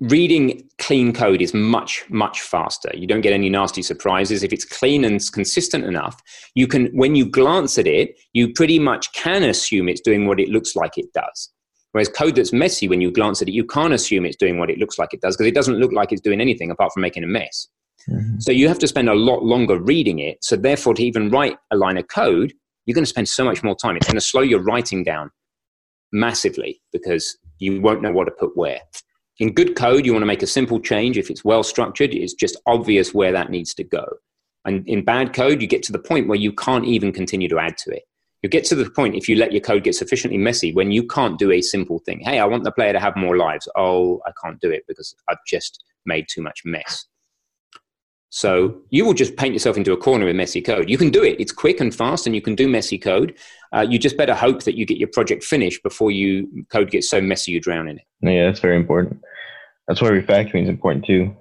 [0.00, 4.64] reading clean code is much much faster you don't get any nasty surprises if it's
[4.64, 6.20] clean and consistent enough
[6.54, 10.38] you can when you glance at it you pretty much can assume it's doing what
[10.38, 11.50] it looks like it does
[11.90, 14.70] whereas code that's messy when you glance at it you can't assume it's doing what
[14.70, 17.00] it looks like it does because it doesn't look like it's doing anything apart from
[17.00, 17.66] making a mess
[18.08, 18.38] mm-hmm.
[18.38, 20.38] so you have to spend a lot longer reading it.
[20.42, 22.52] So therefore, to even write a line of code,
[22.86, 23.96] you're going to spend so much more time.
[23.96, 25.30] It's going to slow your writing down
[26.12, 28.80] massively because you won't know what to put where.
[29.38, 31.16] In good code, you want to make a simple change.
[31.16, 34.04] If it's well structured, it's just obvious where that needs to go.
[34.64, 37.58] And in bad code, you get to the point where you can't even continue to
[37.58, 38.02] add to it.
[38.42, 41.06] You get to the point if you let your code get sufficiently messy when you
[41.06, 42.20] can't do a simple thing.
[42.20, 43.68] Hey, I want the player to have more lives.
[43.76, 47.06] Oh, I can't do it because I've just made too much mess.
[48.30, 50.90] So you will just paint yourself into a corner with messy code.
[50.90, 51.40] You can do it.
[51.40, 53.34] It's quick and fast, and you can do messy code.
[53.72, 57.08] Uh, you just better hope that you get your project finished before you code gets
[57.08, 58.04] so messy you drown in it.
[58.20, 59.20] Yeah, that's very important.
[59.86, 61.34] That's why refactoring is important too.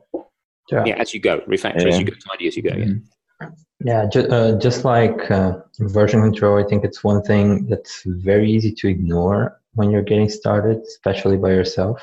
[0.71, 1.87] Yeah, yeah as you go, refactor yeah.
[1.89, 2.69] as you go, tidy as you go.
[2.69, 2.85] Yeah.
[2.85, 3.47] Mm-hmm.
[3.85, 8.51] Yeah, ju- uh, just like uh, version control, I think it's one thing that's very
[8.51, 12.01] easy to ignore when you're getting started, especially by yourself.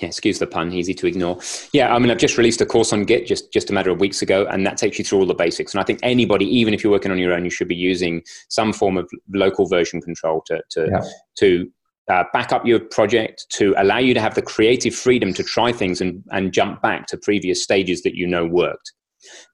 [0.00, 1.38] Yeah, excuse the pun, easy to ignore.
[1.72, 4.00] Yeah, I mean, I've just released a course on Git just, just a matter of
[4.00, 5.74] weeks ago, and that takes you through all the basics.
[5.74, 8.22] And I think anybody, even if you're working on your own, you should be using
[8.48, 11.02] some form of local version control to, to, yeah.
[11.38, 11.70] to
[12.10, 15.72] uh, back up your project, to allow you to have the creative freedom to try
[15.72, 18.92] things and, and jump back to previous stages that you know worked.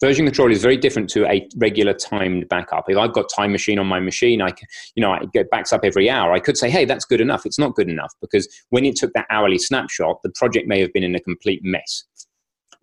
[0.01, 2.85] Version control is very different to a regular timed backup.
[2.89, 5.81] If I've got time machine on my machine, I can, you know, it backs up
[5.85, 6.33] every hour.
[6.33, 7.47] I could say, hey, that's good enough.
[7.47, 10.93] It's not good enough because when it took that hourly snapshot, the project may have
[10.93, 12.05] been in a complete mess.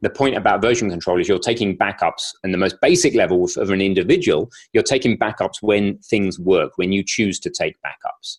[0.02, 3.70] The point about version control is you're taking backups and the most basic levels of
[3.70, 8.38] an individual, you're taking backups when things work, when you choose to take backups.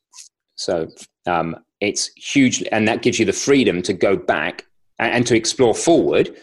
[0.56, 0.88] So
[1.26, 4.66] um, it's huge, and that gives you the freedom to go back
[4.98, 6.36] and, and to explore forward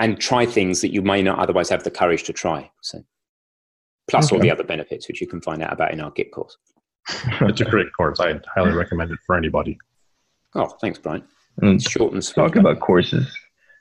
[0.00, 2.68] and try things that you may not otherwise have the courage to try.
[2.80, 3.04] So,
[4.08, 4.36] plus okay.
[4.36, 6.56] all the other benefits, which you can find out about in our Git course.
[7.42, 8.18] it's a great course.
[8.18, 9.78] I highly recommend it for anybody.
[10.54, 11.22] Oh, thanks, Brian.
[11.58, 12.42] And short and sweet.
[12.42, 13.30] Talk about courses.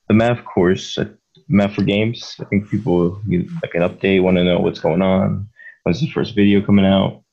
[0.10, 1.06] The math course, uh,
[1.48, 2.36] math for games.
[2.40, 5.48] I think people need like an update, want to know what's going on.
[5.84, 7.24] When's the first video coming out?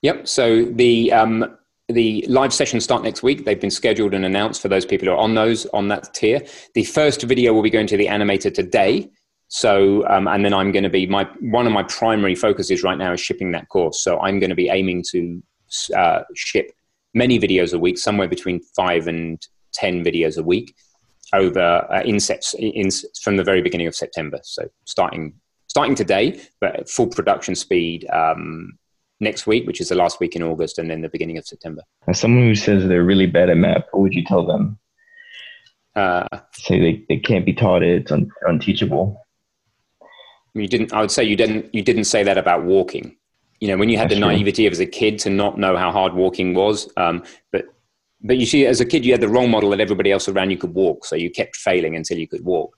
[0.00, 0.26] Yep.
[0.26, 3.44] So the um, the live sessions start next week.
[3.44, 6.42] They've been scheduled and announced for those people who are on those on that tier.
[6.74, 9.10] The first video will be going to the animator today.
[9.48, 12.96] So, um, and then I'm going to be my one of my primary focuses right
[12.96, 14.02] now is shipping that course.
[14.02, 15.42] So I'm going to be aiming to
[15.94, 16.72] uh, ship
[17.14, 20.74] many videos a week, somewhere between five and ten videos a week
[21.34, 22.18] over uh, in
[22.58, 22.90] in,
[23.22, 24.38] from the very beginning of September.
[24.42, 25.34] So starting
[25.66, 28.78] starting today, but full production speed um,
[29.22, 31.82] next week, which is the last week in August, and then the beginning of September.
[32.06, 34.78] As someone who says they're really bad at math, what would you tell them?
[35.94, 39.18] Uh, Say they, they can't be taught it; it's un, unteachable.
[40.54, 40.92] You didn't.
[40.92, 41.74] I would say you didn't.
[41.74, 43.16] You didn't say that about walking.
[43.60, 44.66] You know, when you had That's the naivety true.
[44.66, 47.66] of as a kid to not know how hard walking was, um, but
[48.22, 50.50] but you see, as a kid, you had the role model that everybody else around
[50.50, 52.76] you could walk, so you kept failing until you could walk.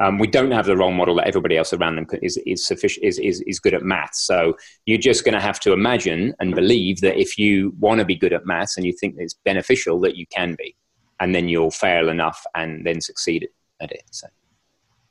[0.00, 3.04] Um, we don't have the role model that everybody else around them is, is sufficient
[3.04, 4.24] is, is, is good at maths.
[4.24, 4.56] So
[4.86, 8.14] you're just going to have to imagine and believe that if you want to be
[8.14, 10.76] good at maths and you think it's beneficial, that you can be,
[11.18, 13.48] and then you'll fail enough and then succeed
[13.80, 14.04] at it.
[14.12, 14.28] So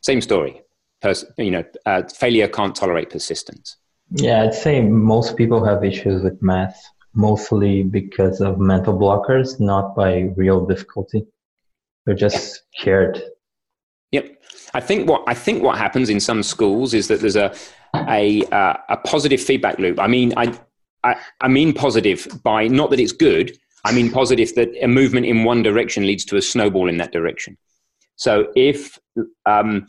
[0.01, 0.61] same story.
[1.01, 3.75] Pers- you know, uh, failure can't tolerate persistence.
[4.11, 6.81] Yeah, I'd say most people have issues with math,
[7.13, 11.25] mostly because of mental blockers, not by real difficulty.
[12.05, 13.21] They're just scared.
[14.77, 17.51] I think what I think what happens in some schools is that there's a
[17.95, 19.99] a uh, a positive feedback loop.
[19.99, 20.55] I mean, I,
[21.03, 23.57] I I mean positive by not that it's good.
[23.85, 27.11] I mean positive that a movement in one direction leads to a snowball in that
[27.11, 27.57] direction.
[28.17, 28.99] So if
[29.47, 29.87] um,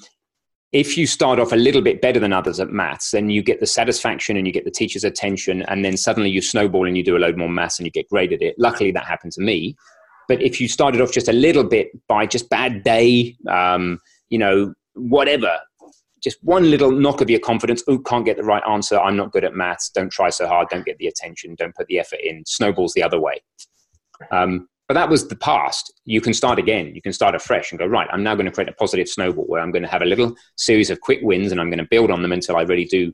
[0.72, 3.60] if you start off a little bit better than others at maths, then you get
[3.60, 7.04] the satisfaction and you get the teacher's attention, and then suddenly you snowball and you
[7.04, 8.54] do a load more maths and you get graded it.
[8.58, 9.76] Luckily, that happened to me.
[10.28, 13.98] But if you started off just a little bit by just bad day, um,
[14.30, 15.58] you know, whatever,
[16.22, 17.82] just one little knock of your confidence.
[17.88, 18.98] Oh, can't get the right answer.
[18.98, 19.90] I'm not good at maths.
[19.90, 20.68] Don't try so hard.
[20.68, 21.54] Don't get the attention.
[21.54, 22.44] Don't put the effort in.
[22.46, 23.40] Snowballs the other way.
[24.32, 25.92] Um, but that was the past.
[26.06, 26.94] You can start again.
[26.94, 29.44] You can start afresh and go, right, I'm now going to create a positive snowball
[29.44, 31.88] where I'm going to have a little series of quick wins and I'm going to
[31.90, 33.12] build on them until I really do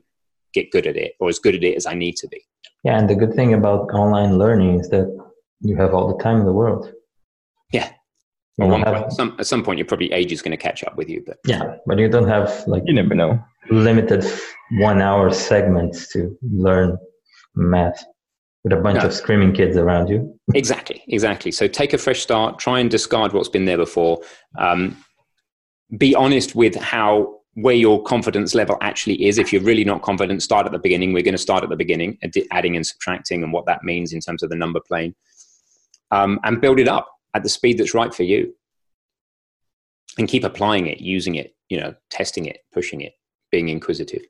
[0.53, 2.41] get good at it or as good at it as I need to be.
[2.85, 2.97] Yeah.
[2.97, 5.13] And the good thing about online learning is that
[5.59, 6.91] you have all the time in the world.
[8.57, 8.65] Yeah.
[8.65, 10.83] At, one have, point, some, at some point, your probably age is going to catch
[10.83, 11.23] up with you.
[11.25, 14.25] But yeah, but you don't have like you never know limited
[14.71, 16.97] one-hour segments to learn
[17.55, 18.03] math
[18.63, 19.07] with a bunch no.
[19.07, 20.39] of screaming kids around you.
[20.53, 21.51] exactly, exactly.
[21.51, 22.59] So take a fresh start.
[22.59, 24.21] Try and discard what's been there before.
[24.57, 24.97] Um,
[25.97, 29.37] be honest with how where your confidence level actually is.
[29.37, 31.13] If you're really not confident, start at the beginning.
[31.13, 32.17] We're going to start at the beginning,
[32.51, 35.15] adding and subtracting, and what that means in terms of the number plane,
[36.11, 38.53] um, and build it up at the speed that's right for you
[40.17, 43.13] and keep applying it using it you know testing it pushing it
[43.51, 44.23] being inquisitive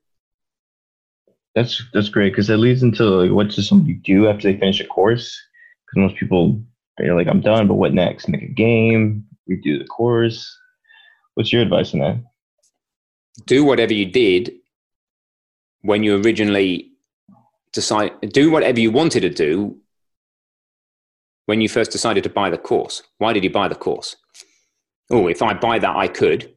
[1.54, 4.82] that's that's great because that leads into like, what does somebody do after they finish
[4.82, 5.40] a course
[5.86, 6.62] because most people
[6.98, 10.58] they're like i'm done but what next make a game redo the course.
[11.36, 12.24] What's your advice on that?
[13.46, 14.54] Do whatever you did
[15.82, 16.92] when you originally
[17.74, 18.14] decide.
[18.22, 19.78] Do whatever you wanted to do
[21.46, 23.04] when you first decided to buy the course.
[23.18, 24.16] Why did you buy the course?
[25.12, 26.54] Oh, if I buy that, I could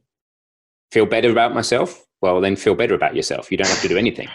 [0.91, 2.05] feel better about myself.
[2.21, 3.51] Well, then feel better about yourself.
[3.51, 4.27] You don't have to do anything.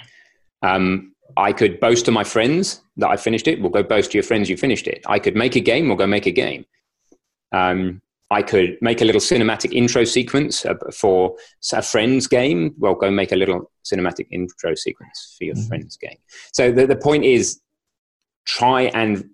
[0.62, 3.60] Um, I could boast to my friends that I finished it.
[3.60, 5.02] We'll go boast to your friends you finished it.
[5.06, 5.88] I could make a game.
[5.88, 6.64] We'll go make a game.
[7.52, 11.36] Um, I could make a little cinematic intro sequence uh, for
[11.72, 12.74] a friend's game.
[12.78, 15.68] Well, go make a little cinematic intro sequence for your mm-hmm.
[15.68, 16.16] friend's game.
[16.52, 17.60] So the, the point is
[18.46, 19.28] try and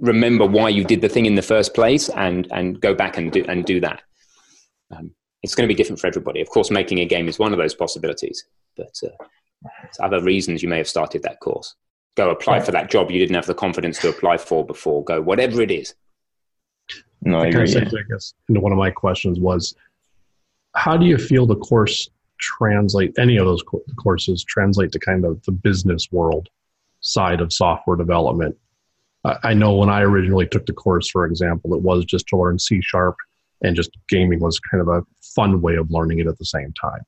[0.00, 3.32] remember why you did the thing in the first place and, and go back and
[3.32, 4.02] do, and do that.
[4.90, 6.40] Um, it's going to be different for everybody.
[6.40, 8.44] Of course, making a game is one of those possibilities,
[8.76, 11.74] but uh, other reasons you may have started that course.
[12.16, 15.04] Go apply for that job you didn't have the confidence to apply for before.
[15.04, 15.94] Go whatever it is.
[17.22, 17.72] No, I, I agree.
[17.72, 19.76] Kind of I guess into one of my questions was,
[20.74, 23.16] how do you feel the course translate?
[23.18, 23.62] Any of those
[23.96, 26.48] courses translate to kind of the business world
[27.00, 28.56] side of software development?
[29.42, 32.58] I know when I originally took the course, for example, it was just to learn
[32.58, 33.16] C sharp,
[33.62, 35.02] and just gaming was kind of a
[35.34, 37.00] fun way of learning it at the same time.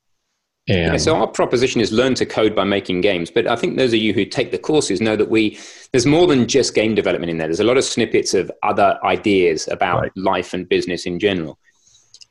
[0.67, 3.31] And yeah, so our proposition is learn to code by making games.
[3.31, 5.57] But I think those of you who take the courses know that we
[5.91, 7.47] there's more than just game development in there.
[7.47, 10.11] There's a lot of snippets of other ideas about right.
[10.15, 11.57] life and business in general.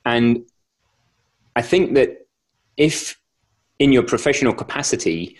[0.04, 0.44] And
[1.56, 2.26] I think that
[2.76, 3.20] if
[3.80, 5.36] in your professional capacity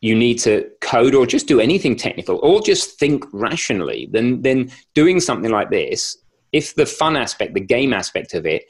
[0.00, 4.70] you need to code or just do anything technical or just think rationally, then then
[4.94, 6.16] doing something like this,
[6.52, 8.64] if the fun aspect, the game aspect of it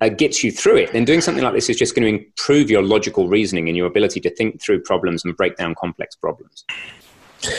[0.00, 2.70] uh, gets you through it, then doing something like this is just going to improve
[2.70, 6.64] your logical reasoning and your ability to think through problems and break down complex problems.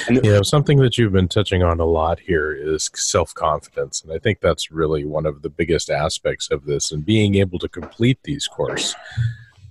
[0.08, 4.02] And you know, something that you've been touching on a lot here is self confidence.
[4.02, 6.92] And I think that's really one of the biggest aspects of this.
[6.92, 8.96] And being able to complete these courses,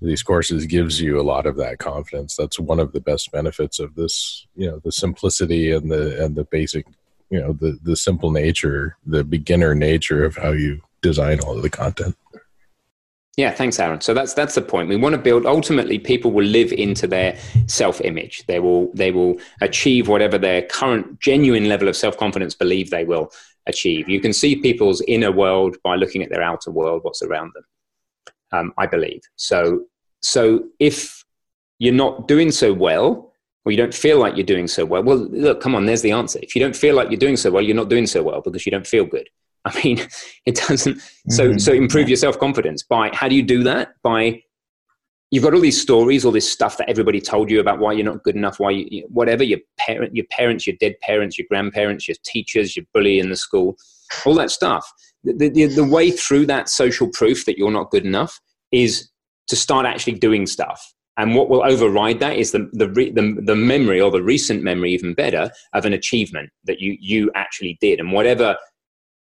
[0.04, 2.36] these courses gives you a lot of that confidence.
[2.36, 6.36] That's one of the best benefits of this, you know, the simplicity and the and
[6.36, 6.86] the basic,
[7.30, 11.62] you know, the the simple nature, the beginner nature of how you design all of
[11.62, 12.16] the content.
[13.36, 14.00] Yeah, thanks, Aaron.
[14.00, 14.88] So that's that's the point.
[14.88, 15.44] We want to build.
[15.44, 17.36] Ultimately, people will live into their
[17.66, 18.46] self-image.
[18.46, 23.32] They will they will achieve whatever their current genuine level of self-confidence believe they will
[23.66, 24.08] achieve.
[24.08, 27.64] You can see people's inner world by looking at their outer world, what's around them.
[28.52, 29.22] Um, I believe.
[29.34, 29.86] So
[30.24, 31.24] so if
[31.78, 33.32] you're not doing so well,
[33.64, 35.86] or you don't feel like you're doing so well, well, look, come on.
[35.86, 36.38] There's the answer.
[36.42, 38.64] If you don't feel like you're doing so well, you're not doing so well because
[38.66, 39.28] you don't feel good.
[39.64, 39.98] I mean,
[40.46, 41.00] it doesn't.
[41.30, 41.58] So, mm-hmm.
[41.58, 43.94] so improve your self confidence by how do you do that?
[44.02, 44.42] By
[45.30, 48.04] you've got all these stories, all this stuff that everybody told you about why you're
[48.04, 52.08] not good enough, why you, whatever your parent, your parents, your dead parents, your grandparents,
[52.08, 53.76] your teachers, your bully in the school,
[54.24, 54.90] all that stuff.
[55.22, 59.10] The, the, the way through that social proof that you're not good enough is
[59.48, 60.94] to start actually doing stuff.
[61.16, 64.92] And what will override that is the, the, the, the memory or the recent memory,
[64.92, 68.00] even better, of an achievement that you, you actually did.
[68.00, 68.56] And whatever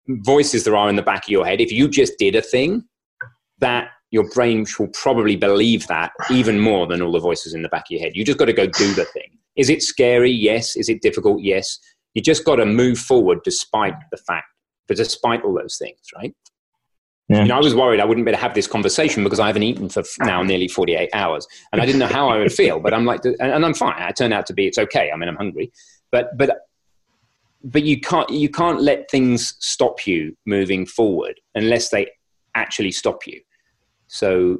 [0.08, 2.84] voices there are in the back of your head, if you just did a thing,
[3.58, 7.68] that your brain will probably believe that even more than all the voices in the
[7.68, 8.12] back of your head.
[8.14, 9.38] You just got to go do the thing.
[9.56, 10.30] Is it scary?
[10.30, 10.76] Yes.
[10.76, 11.42] Is it difficult?
[11.42, 11.78] Yes.
[12.14, 14.46] You just got to move forward despite the fact,
[14.86, 16.34] but despite all those things, right?
[17.28, 17.42] Yeah.
[17.42, 19.48] You know, I was worried I wouldn't be able to have this conversation because I
[19.48, 21.46] haven't eaten for now nearly 48 hours.
[21.72, 24.00] And I didn't know how I would feel, but I'm like, and I'm fine.
[24.00, 25.10] I turned out to be, it's okay.
[25.12, 25.70] I mean, I'm hungry.
[26.10, 26.56] But, but
[27.64, 32.06] but you can't you can't let things stop you moving forward unless they
[32.54, 33.40] actually stop you
[34.06, 34.58] so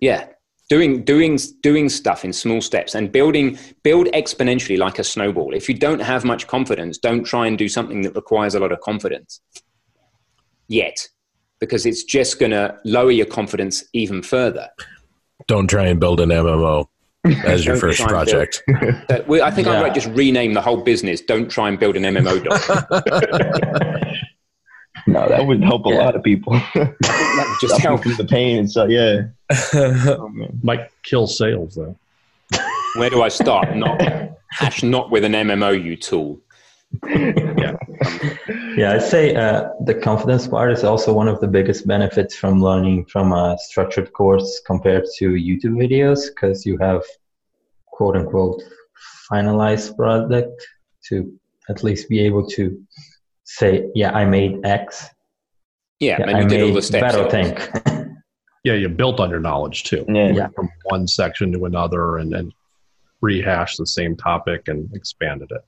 [0.00, 0.26] yeah
[0.68, 5.68] doing doing doing stuff in small steps and building build exponentially like a snowball if
[5.68, 8.80] you don't have much confidence don't try and do something that requires a lot of
[8.80, 9.40] confidence
[10.68, 11.08] yet
[11.62, 14.68] because it's just going to lower your confidence even further
[15.46, 16.86] don't try and build an mmo
[17.44, 18.62] as your first project.
[18.68, 19.74] I think yeah.
[19.74, 21.20] I might just rename the whole business.
[21.20, 22.42] Don't try and build an MMO
[25.06, 26.52] no, that would help a lot of people.
[27.60, 28.88] just help the pain and stuff.
[28.88, 29.22] Yeah,
[29.74, 30.30] oh,
[30.62, 31.96] might kill sales though.
[32.96, 33.76] Where do I start?
[33.76, 34.00] Not
[34.50, 36.40] hash not with an MMO tool.
[37.06, 37.76] Yeah.
[38.76, 42.62] yeah, I'd say uh, the confidence part is also one of the biggest benefits from
[42.62, 47.02] learning from a structured course compared to YouTube videos because you have
[47.86, 48.62] quote unquote
[49.30, 50.66] finalized product
[51.08, 51.32] to
[51.68, 52.80] at least be able to
[53.44, 55.08] say, yeah, I made X.
[56.00, 57.14] Yeah, yeah and I did all the steps.
[57.14, 57.70] Better think.
[58.64, 60.04] yeah, you built on your knowledge too.
[60.08, 60.30] Yeah.
[60.32, 60.48] yeah.
[60.54, 62.52] From one section to another and then
[63.20, 65.64] rehash the same topic and expanded it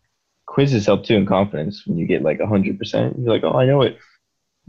[0.54, 3.82] quizzes help too in confidence when you get like 100% you're like oh i know
[3.82, 3.98] it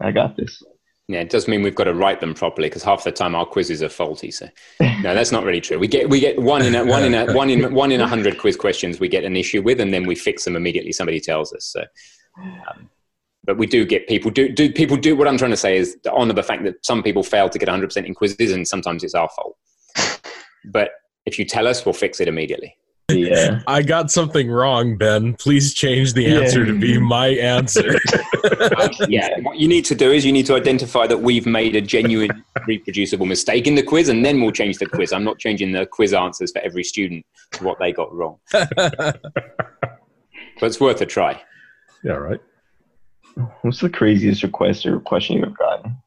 [0.02, 0.64] i got this
[1.08, 3.46] Yeah, it does mean we've got to write them properly because half the time our
[3.46, 4.32] quizzes are faulty.
[4.32, 5.78] So, no, that's not really true.
[5.78, 8.08] We get we get one in a, one in a, one in one in a
[8.08, 10.92] hundred quiz questions we get an issue with, and then we fix them immediately.
[10.92, 11.66] Somebody tells us.
[11.66, 11.82] So,
[12.42, 12.90] um,
[13.44, 15.96] but we do get people do do people do what I'm trying to say is
[16.06, 18.68] to honor the fact that some people fail to get 100 percent in quizzes, and
[18.68, 19.56] sometimes it's our fault.
[20.66, 20.90] But
[21.28, 22.76] if you tell us, we'll fix it immediately.
[23.12, 23.62] Yeah.
[23.68, 25.36] I got something wrong, Ben.
[25.36, 26.66] Please change the answer Yeah.
[26.74, 27.93] to be my answer.
[29.08, 31.82] yeah, what you need to do is you need to identify that we've made a
[31.82, 35.14] genuine, reproducible mistake in the quiz, and then we'll change the quiz.
[35.14, 39.22] I'm not changing the quiz answers for every student to what they got wrong, but
[40.62, 41.41] it's worth a try.
[42.03, 42.39] Yeah, right.
[43.62, 45.97] What's the craziest request or question you've gotten?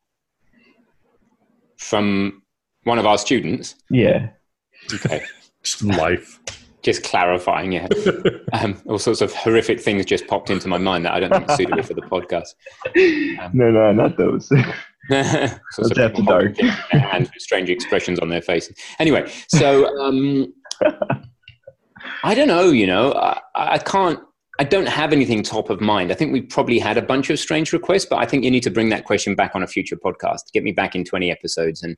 [1.76, 2.42] From
[2.84, 4.30] one of our students, Yeah.
[4.92, 5.22] okay,
[5.62, 6.40] Just life.
[6.82, 7.88] Just clarifying, yeah,
[8.52, 11.48] um, all sorts of horrific things just popped into my mind that I don't think
[11.50, 12.54] are suitable for the podcast.
[13.52, 14.50] No, no, not those.
[15.08, 16.44] sorts That's of dark.
[16.44, 18.76] holding their hands with strange expressions on their faces.
[18.98, 20.52] Anyway, so um,
[22.22, 22.70] I don't know.
[22.70, 24.20] You know, I, I can't.
[24.60, 26.10] I don't have anything top of mind.
[26.10, 28.64] I think we probably had a bunch of strange requests, but I think you need
[28.64, 30.52] to bring that question back on a future podcast.
[30.52, 31.96] Get me back in twenty episodes and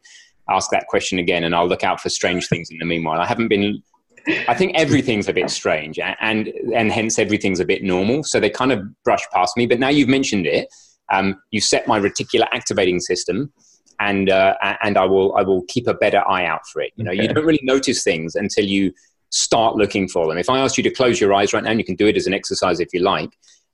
[0.49, 3.21] ask that question again, and I'll look out for strange things in the meanwhile.
[3.21, 3.83] I haven't been.
[4.27, 8.25] I think everything's a bit strange, and and hence everything's a bit normal.
[8.25, 9.67] So they kind of brush past me.
[9.67, 10.69] But now you've mentioned it,
[11.11, 13.53] um, you set my reticular activating system,
[13.99, 16.93] and uh, and I will I will keep a better eye out for it.
[16.97, 18.93] You know, you don't really notice things until you
[19.31, 20.39] start looking for them.
[20.39, 22.17] If I asked you to close your eyes right now, and you can do it
[22.17, 23.31] as an exercise if you like,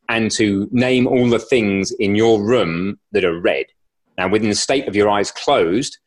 [0.09, 3.67] and to name all the things in your room that are red.
[4.19, 5.99] Now, within the state of your eyes closed,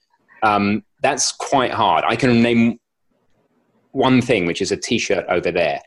[0.41, 2.03] um, that's quite hard.
[2.07, 2.79] I can name
[3.91, 5.81] one thing, which is a T-shirt over there,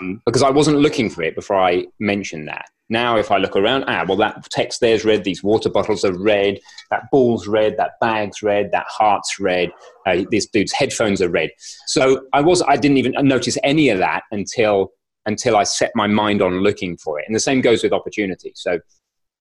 [0.00, 2.66] um, because I wasn't looking for it before I mentioned that.
[2.90, 5.22] Now, if I look around, ah, well, that text there's red.
[5.22, 6.58] These water bottles are red.
[6.90, 7.76] That ball's red.
[7.76, 8.70] That bag's red.
[8.72, 9.70] That heart's red.
[10.06, 11.50] Uh, this dude's headphones are red.
[11.86, 14.92] So I was, I didn't even notice any of that until
[15.26, 17.26] until I set my mind on looking for it.
[17.26, 18.52] And the same goes with opportunity.
[18.54, 18.80] So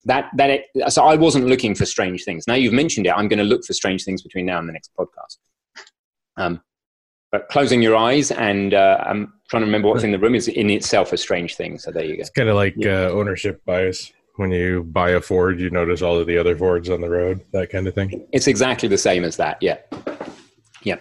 [0.03, 2.45] that that it, so I wasn't looking for strange things.
[2.47, 4.73] Now you've mentioned it, I'm going to look for strange things between now and the
[4.73, 5.37] next podcast.
[6.35, 6.61] Um,
[7.31, 10.47] but closing your eyes and uh, I'm trying to remember what's in the room is
[10.47, 11.77] in itself a strange thing.
[11.79, 12.21] So there you go.
[12.21, 13.07] It's kind of like Yeah.
[13.07, 14.11] uh, ownership bias.
[14.37, 17.43] When you buy a Ford, you notice all of the other Fords on the road,
[17.53, 18.27] that kind of thing.
[18.31, 19.57] It's exactly the same as that.
[19.61, 19.77] Yeah.
[20.83, 20.97] Yeah.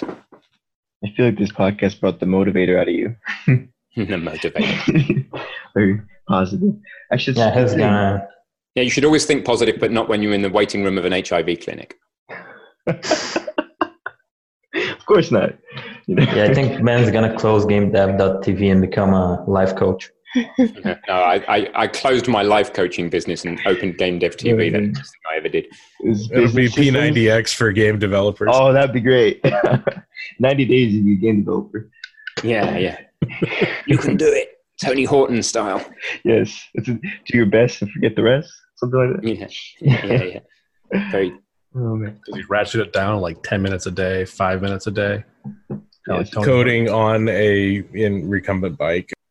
[1.04, 3.14] I feel like this podcast brought the motivator out of you.
[3.46, 5.26] the motivator.
[5.74, 6.74] Very positive.
[7.12, 8.26] I should Yeah, he's gonna.
[8.74, 11.04] Yeah, you should always think positive, but not when you're in the waiting room of
[11.04, 11.94] an HIV clinic.
[15.06, 15.50] of course not.
[16.06, 16.22] You know?
[16.34, 20.10] Yeah, I think Ben's gonna close GameDev.tv and become a life coach.
[20.58, 24.72] no, I, I, I closed my life coaching business and opened Game Dev TV.
[24.72, 25.66] That's the best thing I ever did.
[26.04, 28.48] It'll be P90X for game developers.
[28.52, 29.40] Oh, that'd be great.
[30.40, 31.88] 90 days to be a game developer.
[32.42, 32.98] Yeah, yeah.
[33.86, 34.48] you can do it.
[34.82, 35.82] Tony Horton style.
[36.24, 36.60] Yes.
[36.74, 38.52] It's a, do your best and forget the rest.
[38.74, 39.52] Something like that.
[39.80, 40.22] Yeah, yeah,
[40.92, 41.10] yeah.
[41.10, 41.32] Very.
[41.76, 42.18] Oh, man.
[42.26, 45.24] Does he ratchet it down like 10 minutes a day, five minutes a day?
[45.68, 46.30] Kinda Yes.
[46.30, 49.10] Tony Coding on a in recumbent bike.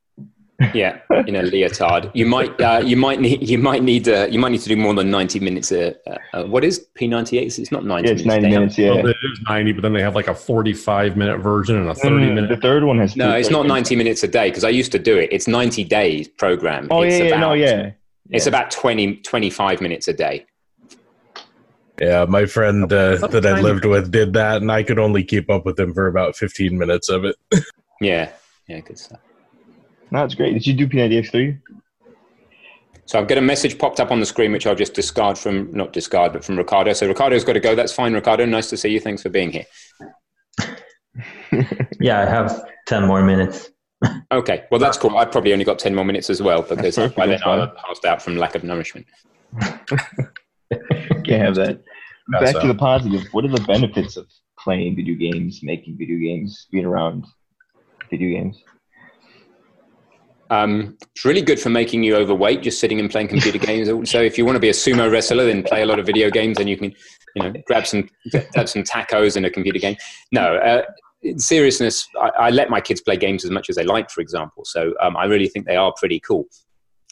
[0.73, 2.09] Yeah, in a leotard.
[2.13, 4.77] You might, uh, you might need, you might need, uh, you might need to do
[4.77, 5.69] more than ninety minutes.
[5.69, 5.91] Uh,
[6.33, 7.59] uh, what is P ninety eight?
[7.59, 8.07] It's not ninety.
[8.07, 8.43] Yeah, it's minutes.
[8.43, 8.77] 90 minutes.
[8.77, 8.91] Yeah.
[8.95, 11.93] Well, it is 90, but then they have like a 45 minute version and a
[11.93, 12.47] 30 No, no, no, minute.
[12.55, 13.17] The third one has.
[13.17, 13.67] No, it's not seconds.
[13.67, 15.27] ninety minutes a day because I used to do it.
[15.33, 16.87] It's ninety days program.
[16.89, 17.91] Oh, it's yeah, yeah, no, yeah.
[18.31, 18.49] It's Yeah.
[18.49, 20.45] about 20, 25 minutes a day.
[21.99, 25.49] Yeah, my friend uh, that I lived with did that, and I could only keep
[25.49, 27.35] up with him for about 15 minutes of it.
[28.01, 28.29] Yeah,
[28.67, 29.21] yeah, good stuff.
[30.11, 30.51] No, it's great.
[30.51, 31.57] Did you do P90X3?
[33.05, 35.71] So I've got a message popped up on the screen, which I'll just discard from,
[35.71, 36.91] not discard, but from Ricardo.
[36.91, 37.73] So Ricardo's got to go.
[37.73, 38.45] That's fine, Ricardo.
[38.45, 38.99] Nice to see you.
[38.99, 39.65] Thanks for being here.
[42.01, 43.69] Yeah, I have ten more minutes.
[44.31, 45.17] Okay, well, that's cool.
[45.17, 47.15] I've probably only got 10 more minutes as well because perfect.
[47.15, 49.07] by then I'll have passed out from lack of nourishment.
[51.23, 51.81] Can't have that.
[52.33, 53.23] Yeah, Back so- to the positive.
[53.31, 54.27] What are the benefits of
[54.59, 57.25] playing video games, making video games, being around
[58.09, 58.61] video games?
[60.51, 63.89] Um, it's really good for making you overweight, just sitting and playing computer games.
[64.09, 66.29] So if you want to be a sumo wrestler, then play a lot of video
[66.29, 66.93] games, and you can,
[67.35, 68.07] you know, grab some
[68.53, 69.95] grab some tacos in a computer game.
[70.31, 70.83] No, uh,
[71.23, 74.21] in seriousness, I, I let my kids play games as much as they like, for
[74.21, 74.63] example.
[74.65, 76.45] So um, I really think they are pretty cool.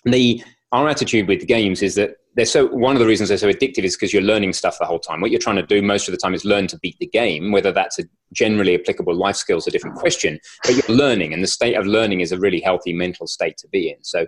[0.06, 3.38] The our attitude with the games is that they're so one of the reasons they're
[3.38, 5.22] so addictive is because you're learning stuff the whole time.
[5.22, 7.52] What you're trying to do most of the time is learn to beat the game.
[7.52, 8.04] Whether that's a
[8.34, 11.86] generally applicable life skill is a different question, but you're learning, and the state of
[11.86, 14.04] learning is a really healthy mental state to be in.
[14.04, 14.26] So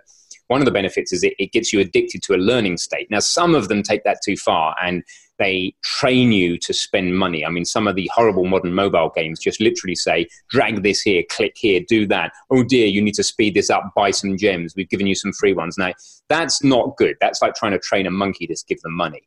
[0.48, 3.10] one of the benefits is it, it gets you addicted to a learning state.
[3.10, 5.02] Now, some of them take that too far and
[5.38, 7.44] they train you to spend money.
[7.44, 11.22] I mean, some of the horrible modern mobile games just literally say, drag this here,
[11.30, 12.32] click here, do that.
[12.50, 14.74] Oh dear, you need to speed this up, buy some gems.
[14.76, 15.76] We've given you some free ones.
[15.78, 15.92] Now,
[16.28, 17.16] that's not good.
[17.20, 19.22] That's like trying to train a monkey to give them money.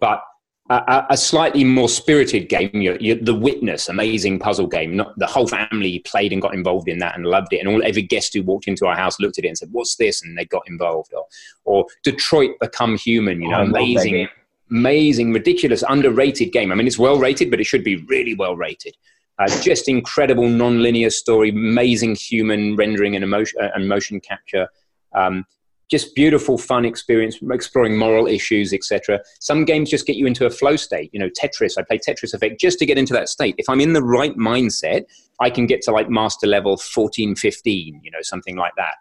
[0.00, 0.22] But
[0.70, 4.96] a, a slightly more spirited game, you're, you're The Witness, amazing puzzle game.
[4.96, 7.58] Not, the whole family played and got involved in that and loved it.
[7.58, 9.96] And all, every guest who walked into our house looked at it and said, "What's
[9.96, 11.12] this?" and they got involved.
[11.14, 11.24] Or,
[11.64, 14.28] or Detroit Become Human, you know, oh, amazing
[14.70, 16.72] amazing, ridiculous, underrated game.
[16.72, 18.96] I mean, it's well rated, but it should be really well rated.
[19.38, 24.68] Uh, just incredible non-linear story, amazing human rendering and emotion uh, and motion capture.
[25.14, 25.44] Um,
[25.88, 29.20] just beautiful, fun experience, exploring moral issues, etc.
[29.40, 31.10] Some games just get you into a flow state.
[31.12, 31.78] You know, Tetris.
[31.78, 33.54] I play Tetris Effect just to get into that state.
[33.58, 35.04] If I'm in the right mindset,
[35.40, 38.00] I can get to like master level 14, 15.
[38.02, 38.96] You know, something like that.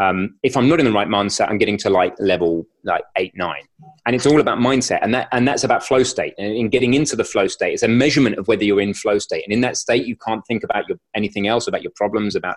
[0.00, 3.32] Um, if I'm not in the right mindset, I'm getting to like level like eight,
[3.36, 3.62] nine,
[4.06, 6.32] and it's all about mindset, and that and that's about flow state.
[6.38, 9.18] And in getting into the flow state, it's a measurement of whether you're in flow
[9.18, 12.34] state, and in that state, you can't think about your anything else, about your problems,
[12.34, 12.56] about.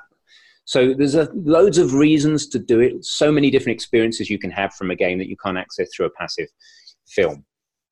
[0.65, 3.03] So there's a, loads of reasons to do it.
[3.03, 6.05] So many different experiences you can have from a game that you can't access through
[6.05, 6.47] a passive
[7.09, 7.43] film.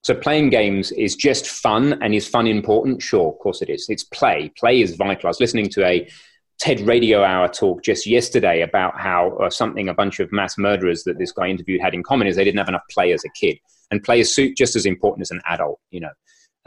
[0.04, 3.02] So playing games is just fun, and is fun important?
[3.02, 3.88] Sure, of course it is.
[3.90, 4.50] It's play.
[4.58, 5.28] Play is vital.
[5.28, 6.08] I was listening to a
[6.62, 11.04] TED Radio Hour talk just yesterday about how uh, something a bunch of mass murderers
[11.06, 13.30] that this guy interviewed had in common is they didn't have enough play as a
[13.30, 13.58] kid.
[13.90, 16.12] And play is just as important as an adult, you know.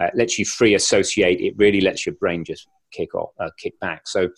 [0.00, 1.40] Uh, it lets you free associate.
[1.40, 4.08] It really lets your brain just kick off, uh, kick back.
[4.08, 4.30] So,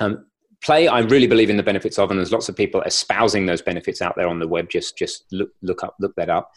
[0.00, 0.26] um,
[0.60, 3.62] play, I really believe in the benefits of, and there's lots of people espousing those
[3.62, 4.68] benefits out there on the web.
[4.70, 6.50] Just, just look, look up, look that up.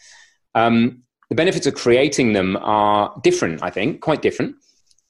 [0.55, 4.55] Um, the benefits of creating them are different, I think, quite different.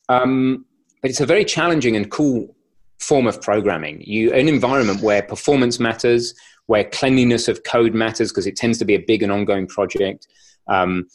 [0.09, 0.65] Um,
[1.01, 2.56] but it's a very challenging and cool
[2.99, 4.01] form of programming.
[4.01, 6.33] You an environment where performance matters,
[6.65, 10.27] where cleanliness of code matters because it tends to be a big and ongoing project,
[10.67, 11.07] um,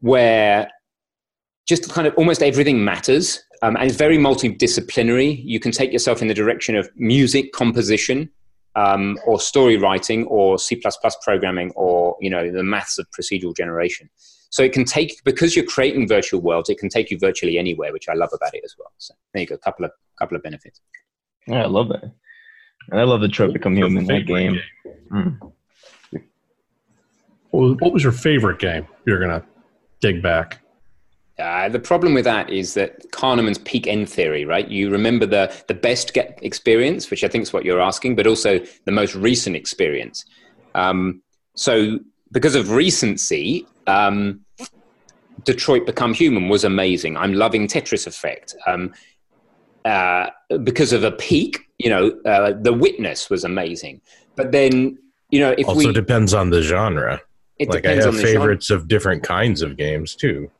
[0.00, 0.70] where
[1.66, 3.42] just kind of almost everything matters.
[3.62, 5.40] Um, and it's very multidisciplinary.
[5.44, 8.30] You can take yourself in the direction of music composition,
[8.74, 10.80] um, or story writing, or C++
[11.22, 14.10] programming, or you know the maths of procedural generation.
[14.50, 17.92] So it can take because you're creating virtual worlds, it can take you virtually anywhere,
[17.92, 18.92] which I love about it as well.
[18.98, 20.80] So there you go, a couple of couple of benefits.
[21.46, 22.04] Yeah, I love that,
[22.90, 24.58] and I love Detroit Become Human in that game.
[25.12, 25.40] game.
[25.42, 25.52] Mm.
[27.50, 28.86] What was your favorite game?
[29.06, 29.44] You're gonna
[30.00, 30.60] dig back.
[31.38, 34.68] Uh, the problem with that is that Kahneman's peak end theory, right?
[34.68, 38.26] You remember the, the best get experience, which I think is what you're asking, but
[38.26, 40.24] also the most recent experience.
[40.74, 41.22] Um,
[41.54, 41.98] so,
[42.32, 44.40] because of recency, um,
[45.44, 47.16] Detroit Become Human was amazing.
[47.16, 48.54] I'm loving Tetris Effect.
[48.66, 48.92] Um,
[49.84, 50.30] uh,
[50.64, 54.00] because of a peak, you know, uh, The Witness was amazing.
[54.34, 54.98] But then,
[55.30, 57.20] you know, if also we, depends on the genre.
[57.58, 58.82] It like I have favorites genre.
[58.82, 60.50] of different kinds of games too.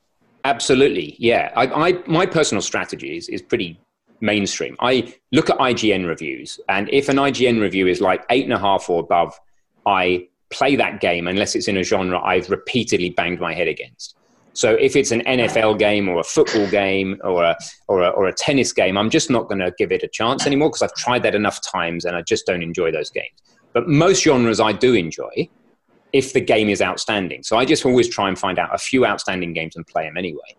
[0.44, 1.52] Absolutely, yeah.
[1.56, 3.80] I, I my personal strategy is, is pretty
[4.20, 4.76] mainstream.
[4.80, 8.58] I look at IGN reviews, and if an IGN review is like eight and a
[8.58, 9.38] half or above,
[9.84, 14.16] I play that game unless it's in a genre I've repeatedly banged my head against.
[14.52, 17.56] So if it's an NFL game or a football game or a,
[17.88, 20.46] or a, or a tennis game, I'm just not going to give it a chance
[20.46, 23.38] anymore because I've tried that enough times and I just don't enjoy those games.
[23.74, 25.48] But most genres I do enjoy
[26.14, 27.42] if the game is outstanding.
[27.42, 30.16] So I just always try and find out a few outstanding games and play them
[30.16, 30.56] anyway.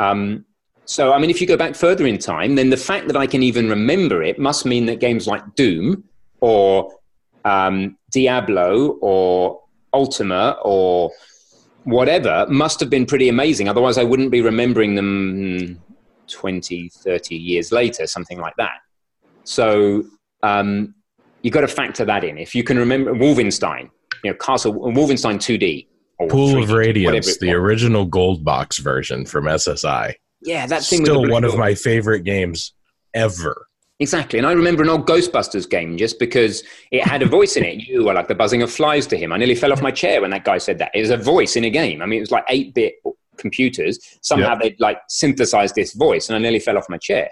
[0.00, 0.44] Um,
[0.84, 3.28] so, I mean, if you go back further in time, then the fact that I
[3.28, 6.04] can even remember it must mean that games like Doom
[6.40, 6.92] or
[7.44, 9.60] um, Diablo or
[9.92, 11.12] Ultima or
[11.84, 13.68] whatever must have been pretty amazing.
[13.68, 15.78] Otherwise, I wouldn't be remembering them
[16.28, 18.78] 20, 30 years later, something like that.
[19.44, 20.02] So
[20.42, 20.94] um,
[21.42, 22.38] you've got to factor that in.
[22.38, 23.90] If you can remember Wolfenstein,
[24.24, 25.86] you know, Castle, Wolfenstein 2D.
[26.30, 30.14] Pool 3D, of Radiance, the original gold box version from SSI.
[30.40, 32.72] Yeah, that thing still one of my favorite games
[33.12, 33.66] ever.
[33.98, 34.38] Exactly.
[34.38, 37.76] And I remember an old Ghostbusters game just because it had a voice in it.
[37.76, 39.32] You were like the buzzing of flies to him.
[39.32, 40.90] I nearly fell off my chair when that guy said that.
[40.94, 42.02] It was a voice in a game.
[42.02, 42.96] I mean, it was like 8 bit
[43.38, 44.18] computers.
[44.20, 44.60] Somehow yep.
[44.60, 47.30] they'd like synthesized this voice and I nearly fell off my chair.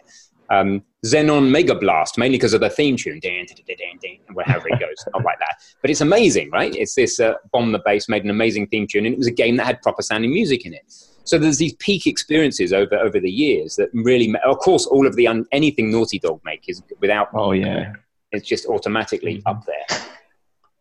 [0.51, 4.67] Um, Xenon Mega Blast, mainly because of the theme tune, dan, dan, dan, dan, wherever
[4.69, 5.57] it goes, not like that.
[5.83, 6.75] But it's amazing, right?
[6.75, 9.33] It's this uh, Bomb the Bass made an amazing theme tune, and it was a
[9.33, 10.83] game that had proper sounding music in it.
[11.25, 15.17] So there's these peak experiences over over the years that really, of course, all of
[15.17, 17.29] the un, anything Naughty Dog make is without.
[17.35, 17.95] Oh yeah,
[18.33, 19.49] it's just automatically mm-hmm.
[19.49, 19.99] up there.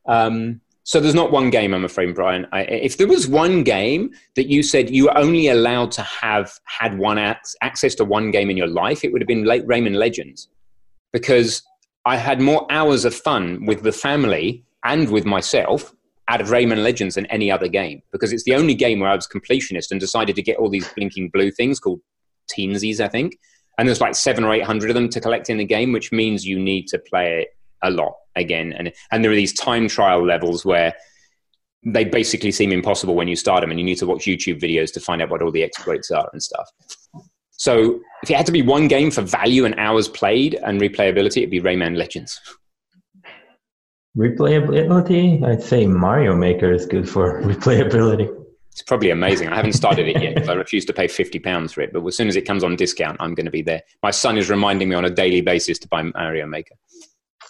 [0.05, 2.45] Um, so there's not one game, I'm afraid, Brian.
[2.51, 6.51] I, if there was one game that you said you were only allowed to have
[6.65, 9.95] had one access to one game in your life, it would have been late Rayman
[9.95, 10.49] Legends,
[11.13, 11.63] because
[12.03, 15.93] I had more hours of fun with the family and with myself
[16.27, 19.15] out of Rayman Legends than any other game because it's the only game where I
[19.15, 21.99] was completionist and decided to get all these blinking blue things called
[22.51, 23.37] teensies, I think.
[23.77, 26.11] And there's like seven or eight hundred of them to collect in the game, which
[26.11, 27.49] means you need to play it
[27.83, 28.73] a lot again.
[28.73, 30.93] And and there are these time trial levels where
[31.85, 34.93] they basically seem impossible when you start them, and you need to watch YouTube videos
[34.93, 36.69] to find out what all the exploits are and stuff.
[37.51, 41.37] So if it had to be one game for value and hours played and replayability,
[41.37, 42.39] it'd be Rayman Legends.
[44.17, 48.29] Replayability, I'd say Mario Maker is good for replayability.
[48.71, 49.49] It's probably amazing.
[49.49, 51.93] I haven't started it yet because I refuse to pay fifty pounds for it.
[51.93, 53.81] But as soon as it comes on discount, I'm going to be there.
[54.01, 56.75] My son is reminding me on a daily basis to buy Mario Maker.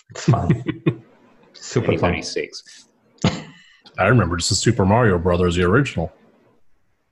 [0.09, 0.63] It's fun.
[1.53, 2.21] Super fun.
[2.23, 2.87] Six.
[3.97, 6.11] I remember just the Super Mario Brothers, the original.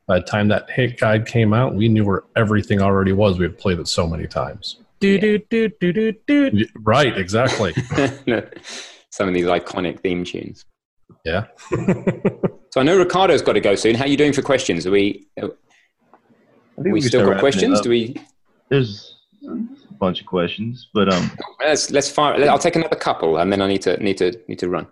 [0.08, 3.38] By the time that hit guide came out, we knew where everything already was.
[3.38, 4.82] We had played it so many times.
[5.00, 6.66] Do do do do do do.
[6.76, 7.74] Right, exactly.
[9.12, 10.66] Some of these iconic theme tunes.
[11.26, 11.46] Yeah.
[11.72, 13.96] so I know Ricardo's got to go soon.
[13.96, 14.88] How are you doing for questions?
[14.88, 15.28] Are we?
[15.42, 15.52] Are
[16.78, 17.82] we, we still got questions?
[17.82, 18.16] Do we?
[18.70, 22.50] There's a bunch of questions, but um, let's let's fire.
[22.50, 24.88] I'll take another couple, and then I need to need to need to run.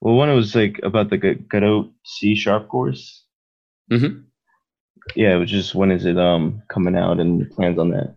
[0.00, 3.24] Well, one was like about the Godot C sharp course.
[3.90, 4.20] Mm-hmm.
[5.14, 8.16] Yeah, which is when is it um coming out and plans on that?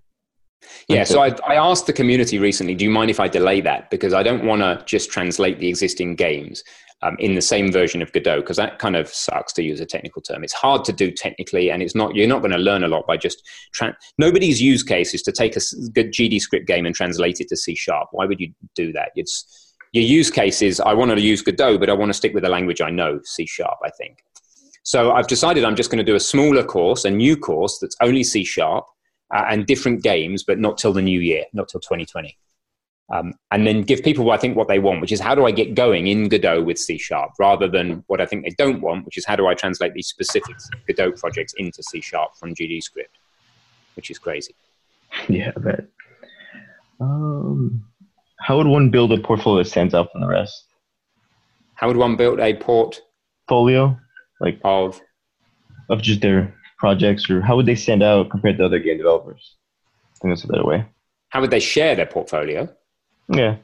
[0.88, 3.90] Yeah, so I, I asked the community recently, do you mind if I delay that?
[3.90, 6.64] Because I don't want to just translate the existing games
[7.02, 9.86] um, in the same version of Godot, because that kind of sucks to use a
[9.86, 10.44] technical term.
[10.44, 13.08] It's hard to do technically, and it's not you're not going to learn a lot
[13.08, 13.42] by just.
[13.74, 15.62] Tra- Nobody's use case is to take a
[15.94, 18.10] good GD script game and translate it to C sharp.
[18.12, 19.12] Why would you do that?
[19.16, 22.34] It's your use case is I want to use Godot, but I want to stick
[22.34, 24.24] with the language I know, C sharp, I think.
[24.84, 27.96] So I've decided I'm just going to do a smaller course, a new course that's
[28.02, 28.86] only C sharp
[29.34, 32.38] uh, and different games, but not till the new year, not till 2020.
[33.12, 35.52] Um, and then give people, I think, what they want, which is how do I
[35.52, 39.06] get going in Godot with C sharp, rather than what I think they don't want,
[39.06, 40.56] which is how do I translate these specific
[40.88, 43.18] Godot projects into C sharp from GD script,
[43.96, 44.54] which is crazy.
[45.28, 45.86] Yeah, I bet.
[47.00, 47.84] Um,
[48.40, 50.66] how would one build a portfolio that stands out from the rest?
[51.74, 54.00] How would one build a portfolio,
[54.40, 55.02] like of
[55.90, 59.56] of just their projects, or how would they stand out compared to other game developers?
[60.16, 60.86] I think that's a better way.
[61.30, 62.68] How would they share their portfolio?
[63.32, 63.58] Yeah.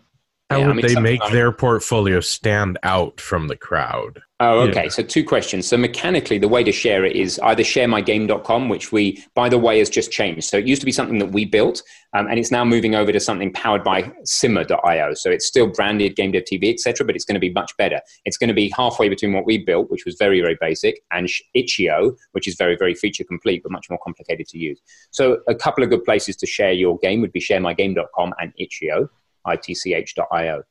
[0.52, 4.22] How yeah, would they make like, their portfolio stand out from the crowd?
[4.40, 4.84] Oh, okay.
[4.84, 4.90] Yeah.
[4.90, 5.68] So two questions.
[5.68, 9.80] So mechanically, the way to share it is either sharemygame.com, which we, by the way,
[9.80, 10.44] has just changed.
[10.44, 11.82] So it used to be something that we built,
[12.14, 15.16] um, and it's now moving over to something powered by Simmer.io.
[15.16, 18.00] So it's still branded Game Dev TV, etc., but it's going to be much better.
[18.26, 21.28] It's going to be halfway between what we built, which was very, very basic, and
[21.56, 24.80] itch.io, which is very, very feature complete, but much more complicated to use.
[25.10, 29.10] So a couple of good places to share your game would be sharemygame.com and itch.io
[29.48, 30.64] itch.io.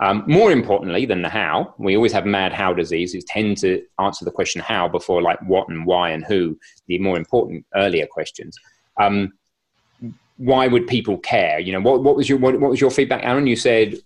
[0.00, 4.24] Um, more importantly than the how, we always have mad how diseases tend to answer
[4.24, 8.56] the question how before like what and why and who, the more important earlier questions.
[9.00, 9.32] Um,
[10.36, 11.58] why would people care?
[11.58, 13.48] You know, what, what was your what, what was your feedback, Aaron?
[13.48, 13.96] You said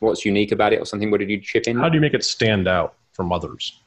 [0.00, 1.10] what's unique about it or something.
[1.10, 1.78] What did you chip in?
[1.78, 3.80] How do you make it stand out from others?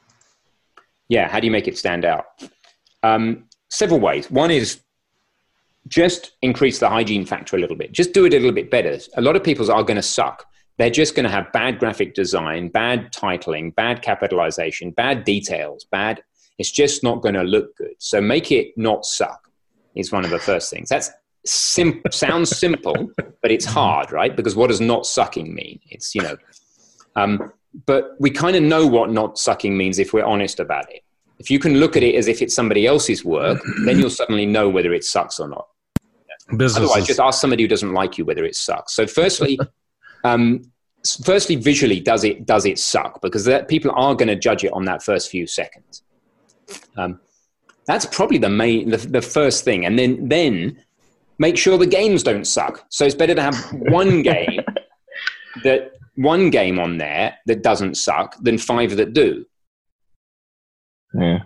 [1.08, 2.26] Yeah, how do you make it stand out?
[3.04, 4.30] Um, several ways.
[4.32, 4.82] One is
[5.88, 7.92] just increase the hygiene factor a little bit.
[7.92, 8.98] Just do it a little bit better.
[9.16, 10.46] A lot of people's are going to suck.
[10.78, 16.24] They're just going to have bad graphic design, bad titling, bad capitalization, bad details, bad.
[16.58, 17.96] It's just not going to look good.
[18.00, 19.50] So make it not suck
[19.96, 20.90] is one of the first things.
[20.90, 21.10] That's
[21.46, 23.12] sim- sounds simple,
[23.42, 24.36] but it's hard, right?
[24.36, 25.80] Because what does not sucking mean?
[25.90, 26.38] It's you know,
[27.16, 27.52] um,
[27.86, 31.04] but we kind of know what not sucking means if we're honest about it.
[31.40, 34.46] If you can look at it as if it's somebody else's work, then you'll suddenly
[34.46, 35.68] know whether it sucks or not.
[36.58, 36.78] Businesses.
[36.78, 38.94] Otherwise, just ask somebody who doesn't like you whether it sucks.
[38.94, 39.60] So, firstly,
[40.24, 40.64] um,
[41.24, 43.22] firstly, visually, does it does it suck?
[43.22, 46.04] Because that, people are going to judge it on that first few seconds.
[46.98, 47.20] Um,
[47.86, 50.84] that's probably the main, the, the first thing, and then then
[51.38, 52.86] make sure the games don't suck.
[52.90, 54.62] So it's better to have one game
[55.64, 59.46] that one game on there that doesn't suck than five that do.
[61.14, 61.44] Yeah.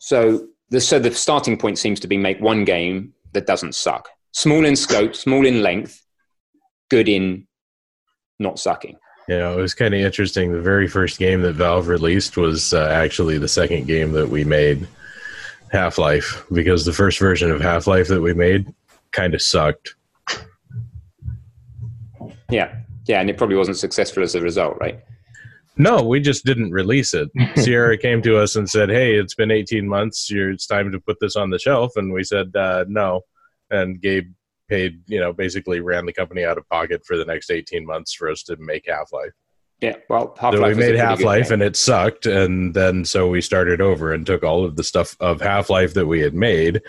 [0.00, 4.08] So the so the starting point seems to be make one game that doesn't suck.
[4.32, 6.04] Small in scope, small in length,
[6.90, 7.46] good in
[8.38, 8.96] not sucking.
[9.28, 10.52] Yeah, it was kind of interesting.
[10.52, 14.44] The very first game that Valve released was uh, actually the second game that we
[14.44, 14.86] made,
[15.72, 18.72] Half Life, because the first version of Half Life that we made
[19.12, 19.94] kind of sucked.
[22.50, 22.74] Yeah,
[23.06, 25.00] yeah, and it probably wasn't successful as a result, right?
[25.76, 27.28] No, we just didn't release it.
[27.56, 30.30] Sierra came to us and said, "Hey, it's been 18 months.
[30.30, 33.22] You're, it's time to put this on the shelf." And we said, uh, "No."
[33.70, 34.32] And Gabe
[34.68, 38.14] paid, you know, basically ran the company out of pocket for the next 18 months
[38.14, 39.32] for us to make Half Life.
[39.80, 43.40] Yeah, well, Half So we made Half Life and it sucked, and then so we
[43.40, 46.80] started over and took all of the stuff of Half Life that we had made,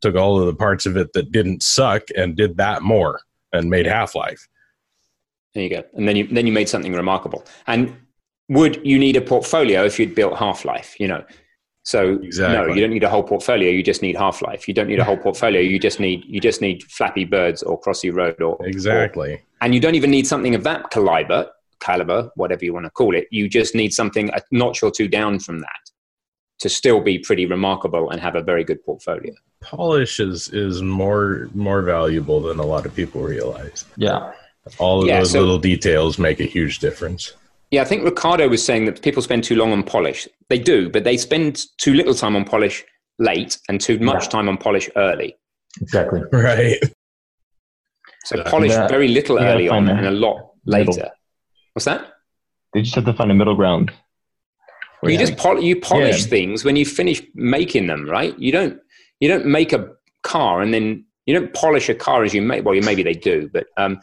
[0.00, 3.20] took all of the parts of it that didn't suck, and did that more
[3.52, 4.46] and made Half Life.
[5.54, 5.82] There you go.
[5.94, 7.44] And then you then you made something remarkable.
[7.66, 7.96] And
[8.48, 10.94] would you need a portfolio if you'd built Half Life?
[11.00, 11.24] You know,
[11.84, 13.70] so no, you don't need a whole portfolio.
[13.70, 14.66] You just need Half Life.
[14.68, 15.60] You don't need a whole portfolio.
[15.60, 19.40] You just need you just need Flappy Birds or Crossy Road or Exactly.
[19.60, 21.48] and you don't even need something of that caliber,
[21.80, 23.26] caliber, whatever you want to call it.
[23.30, 25.80] You just need something a notch or two down from that
[26.58, 29.34] to still be pretty remarkable and have a very good portfolio.
[29.62, 33.84] Polish is is more more valuable than a lot of people realize.
[33.96, 34.32] Yeah.
[34.78, 37.32] All of Yeah, those so- little details make a huge difference.
[37.70, 40.28] Yeah, I think Ricardo was saying that people spend too long on polish.
[40.48, 42.84] They do, but they spend too little time on polish
[43.18, 44.30] late and too much Yeah.
[44.30, 45.36] time on polish early.
[45.80, 46.20] Exactly.
[46.32, 46.78] Right.
[48.24, 48.42] So Yeah.
[48.50, 48.88] polish Yeah.
[48.88, 50.92] very little early on find and a lot middle.
[50.94, 51.10] later.
[51.72, 52.12] What's that?
[52.72, 53.90] They just have to find a middle ground.
[55.02, 56.26] You it's just pol- you polish Yeah.
[56.28, 58.36] things when you finish making them, right?
[58.38, 58.80] You don't
[59.20, 59.88] you don't make a
[60.22, 62.64] car and then you don't polish a car as you make.
[62.64, 64.00] Well, you, maybe they do, but um,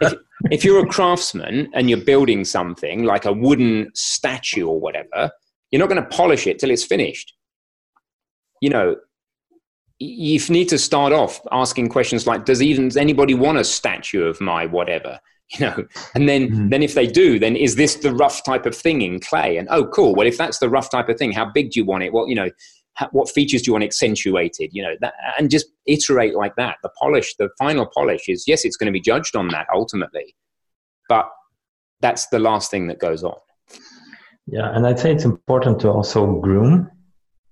[0.00, 0.14] if,
[0.50, 5.30] if you're a craftsman and you're building something like a wooden statue or whatever,
[5.70, 7.34] you're not going to polish it till it's finished.
[8.60, 8.96] You know,
[9.98, 14.24] you need to start off asking questions like, "Does even does anybody want a statue
[14.24, 15.18] of my whatever?"
[15.58, 16.70] You know, and then Mhm.
[16.70, 19.56] then if they do, then is this the rough type of thing in clay?
[19.56, 20.14] And oh, cool.
[20.14, 22.12] Well, if that's the rough type of thing, how big do you want it?
[22.12, 22.50] Well, you know,
[23.10, 24.70] what features do you want accentuated?
[24.72, 26.76] You know, that, and just iterate like that.
[26.82, 30.34] The polish, the final polish is yes, it's going to be judged on that ultimately,
[31.08, 31.30] but
[32.00, 33.36] that's the last thing that goes on.
[34.46, 36.90] Yeah, and I'd say it's important to also groom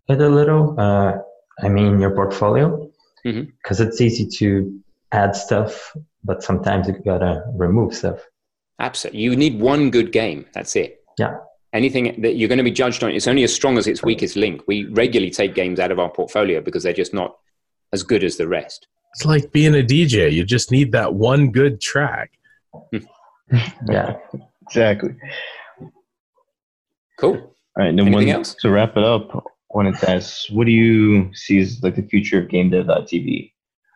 [0.09, 0.79] it a little.
[0.79, 1.19] Uh,
[1.63, 2.91] I mean, your portfolio,
[3.25, 4.81] because it's easy to
[5.13, 8.21] add stuff, but sometimes you gotta remove stuff.
[8.79, 9.21] Absolutely.
[9.21, 10.47] You need one good game.
[10.53, 11.01] That's it.
[11.19, 11.39] Yeah.
[11.73, 14.37] Anything that you're going to be judged on, it's only as strong as its weakest
[14.37, 14.63] link.
[14.67, 17.37] We regularly take games out of our portfolio because they're just not
[17.93, 18.87] as good as the rest.
[19.15, 20.33] It's like being a DJ.
[20.33, 22.33] You just need that one good track.
[23.89, 24.17] Yeah,
[24.67, 25.15] Exactly.
[27.19, 27.37] Cool.
[27.37, 27.89] All right.
[27.89, 28.55] And Then Anything one, else?
[28.61, 29.41] to wrap it up, I
[29.71, 33.53] wanted to ask, what do you see as like the future of GameDev.tv?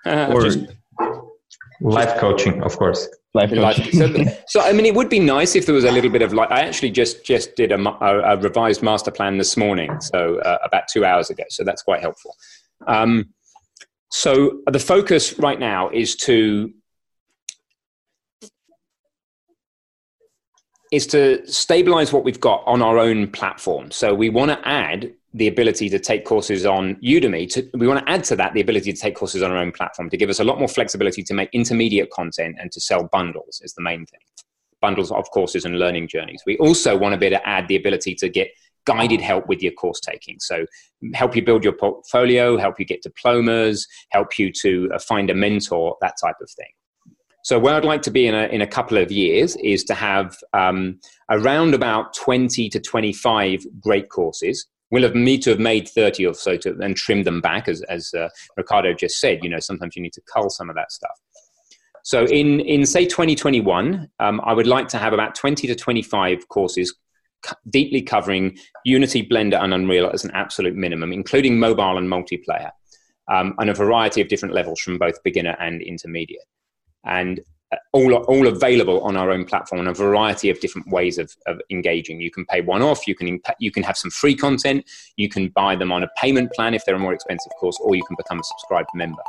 [0.07, 0.67] Uh, Or just-
[1.81, 3.09] life coaching, of course.
[3.35, 3.93] life coaching?
[3.93, 6.33] so, so, I mean, it would be nice if there was a little bit of
[6.33, 6.51] like.
[6.51, 10.59] I actually just just did a, a, a revised master plan this morning, so uh,
[10.65, 11.45] about two hours ago.
[11.49, 12.35] So that's quite helpful.
[12.87, 13.31] Um,
[14.11, 16.73] so the focus right now is to
[20.91, 23.91] is to stabilize what we've got on our own platform.
[23.93, 27.49] So we want to add the ability to take courses on Udemy.
[27.53, 29.71] To, we want to add to that the ability to take courses on our own
[29.71, 33.05] platform to give us a lot more flexibility to make intermediate content and to sell
[33.05, 34.21] bundles is the main thing.
[34.81, 36.43] Bundles of courses and learning journeys.
[36.47, 38.49] We also want to be able to add the ability to get
[38.87, 40.39] guided help with your course taking.
[40.41, 40.67] So
[41.15, 45.35] help you build your portfolio, help you get diplomas, help you to uh, find a
[45.35, 46.71] mentor, that type of thing.
[47.43, 49.95] So where I'd like to be in a, in a couple of years is to
[49.95, 51.01] have um,
[51.31, 54.67] around about 20 to 25 great courses.
[54.91, 57.83] We'll have need to have made 30 or so to, and trim them back, as,
[57.83, 59.41] as uh, Ricardo just said.
[59.43, 61.19] You know, sometimes you need to cull some of that stuff.
[62.03, 66.49] So in, in say 2021, um, I would like to have about 20 to 25
[66.49, 66.95] courses
[67.43, 72.71] co- deeply covering Unity, Blender, and Unreal as an absolute minimum, including mobile and multiplayer,
[73.31, 76.45] um, and a variety of different levels from both beginner and intermediate
[77.05, 77.41] and
[77.93, 81.61] all, all available on our own platform and a variety of different ways of, of
[81.71, 82.21] engaging.
[82.21, 84.85] You can pay one off, you can, you can have some free content,
[85.17, 87.95] you can buy them on a payment plan if they're a more expensive course, or
[87.95, 89.23] you can become a subscribed member.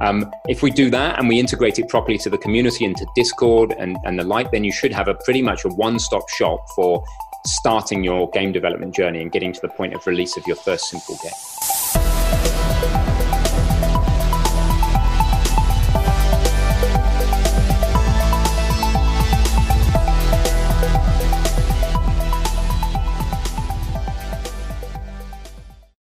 [0.00, 3.06] Um, if we do that and we integrate it properly to the community and to
[3.14, 6.28] Discord and, and the like, then you should have a pretty much a one stop
[6.30, 7.04] shop for
[7.46, 10.88] starting your game development journey and getting to the point of release of your first
[10.88, 11.53] simple game.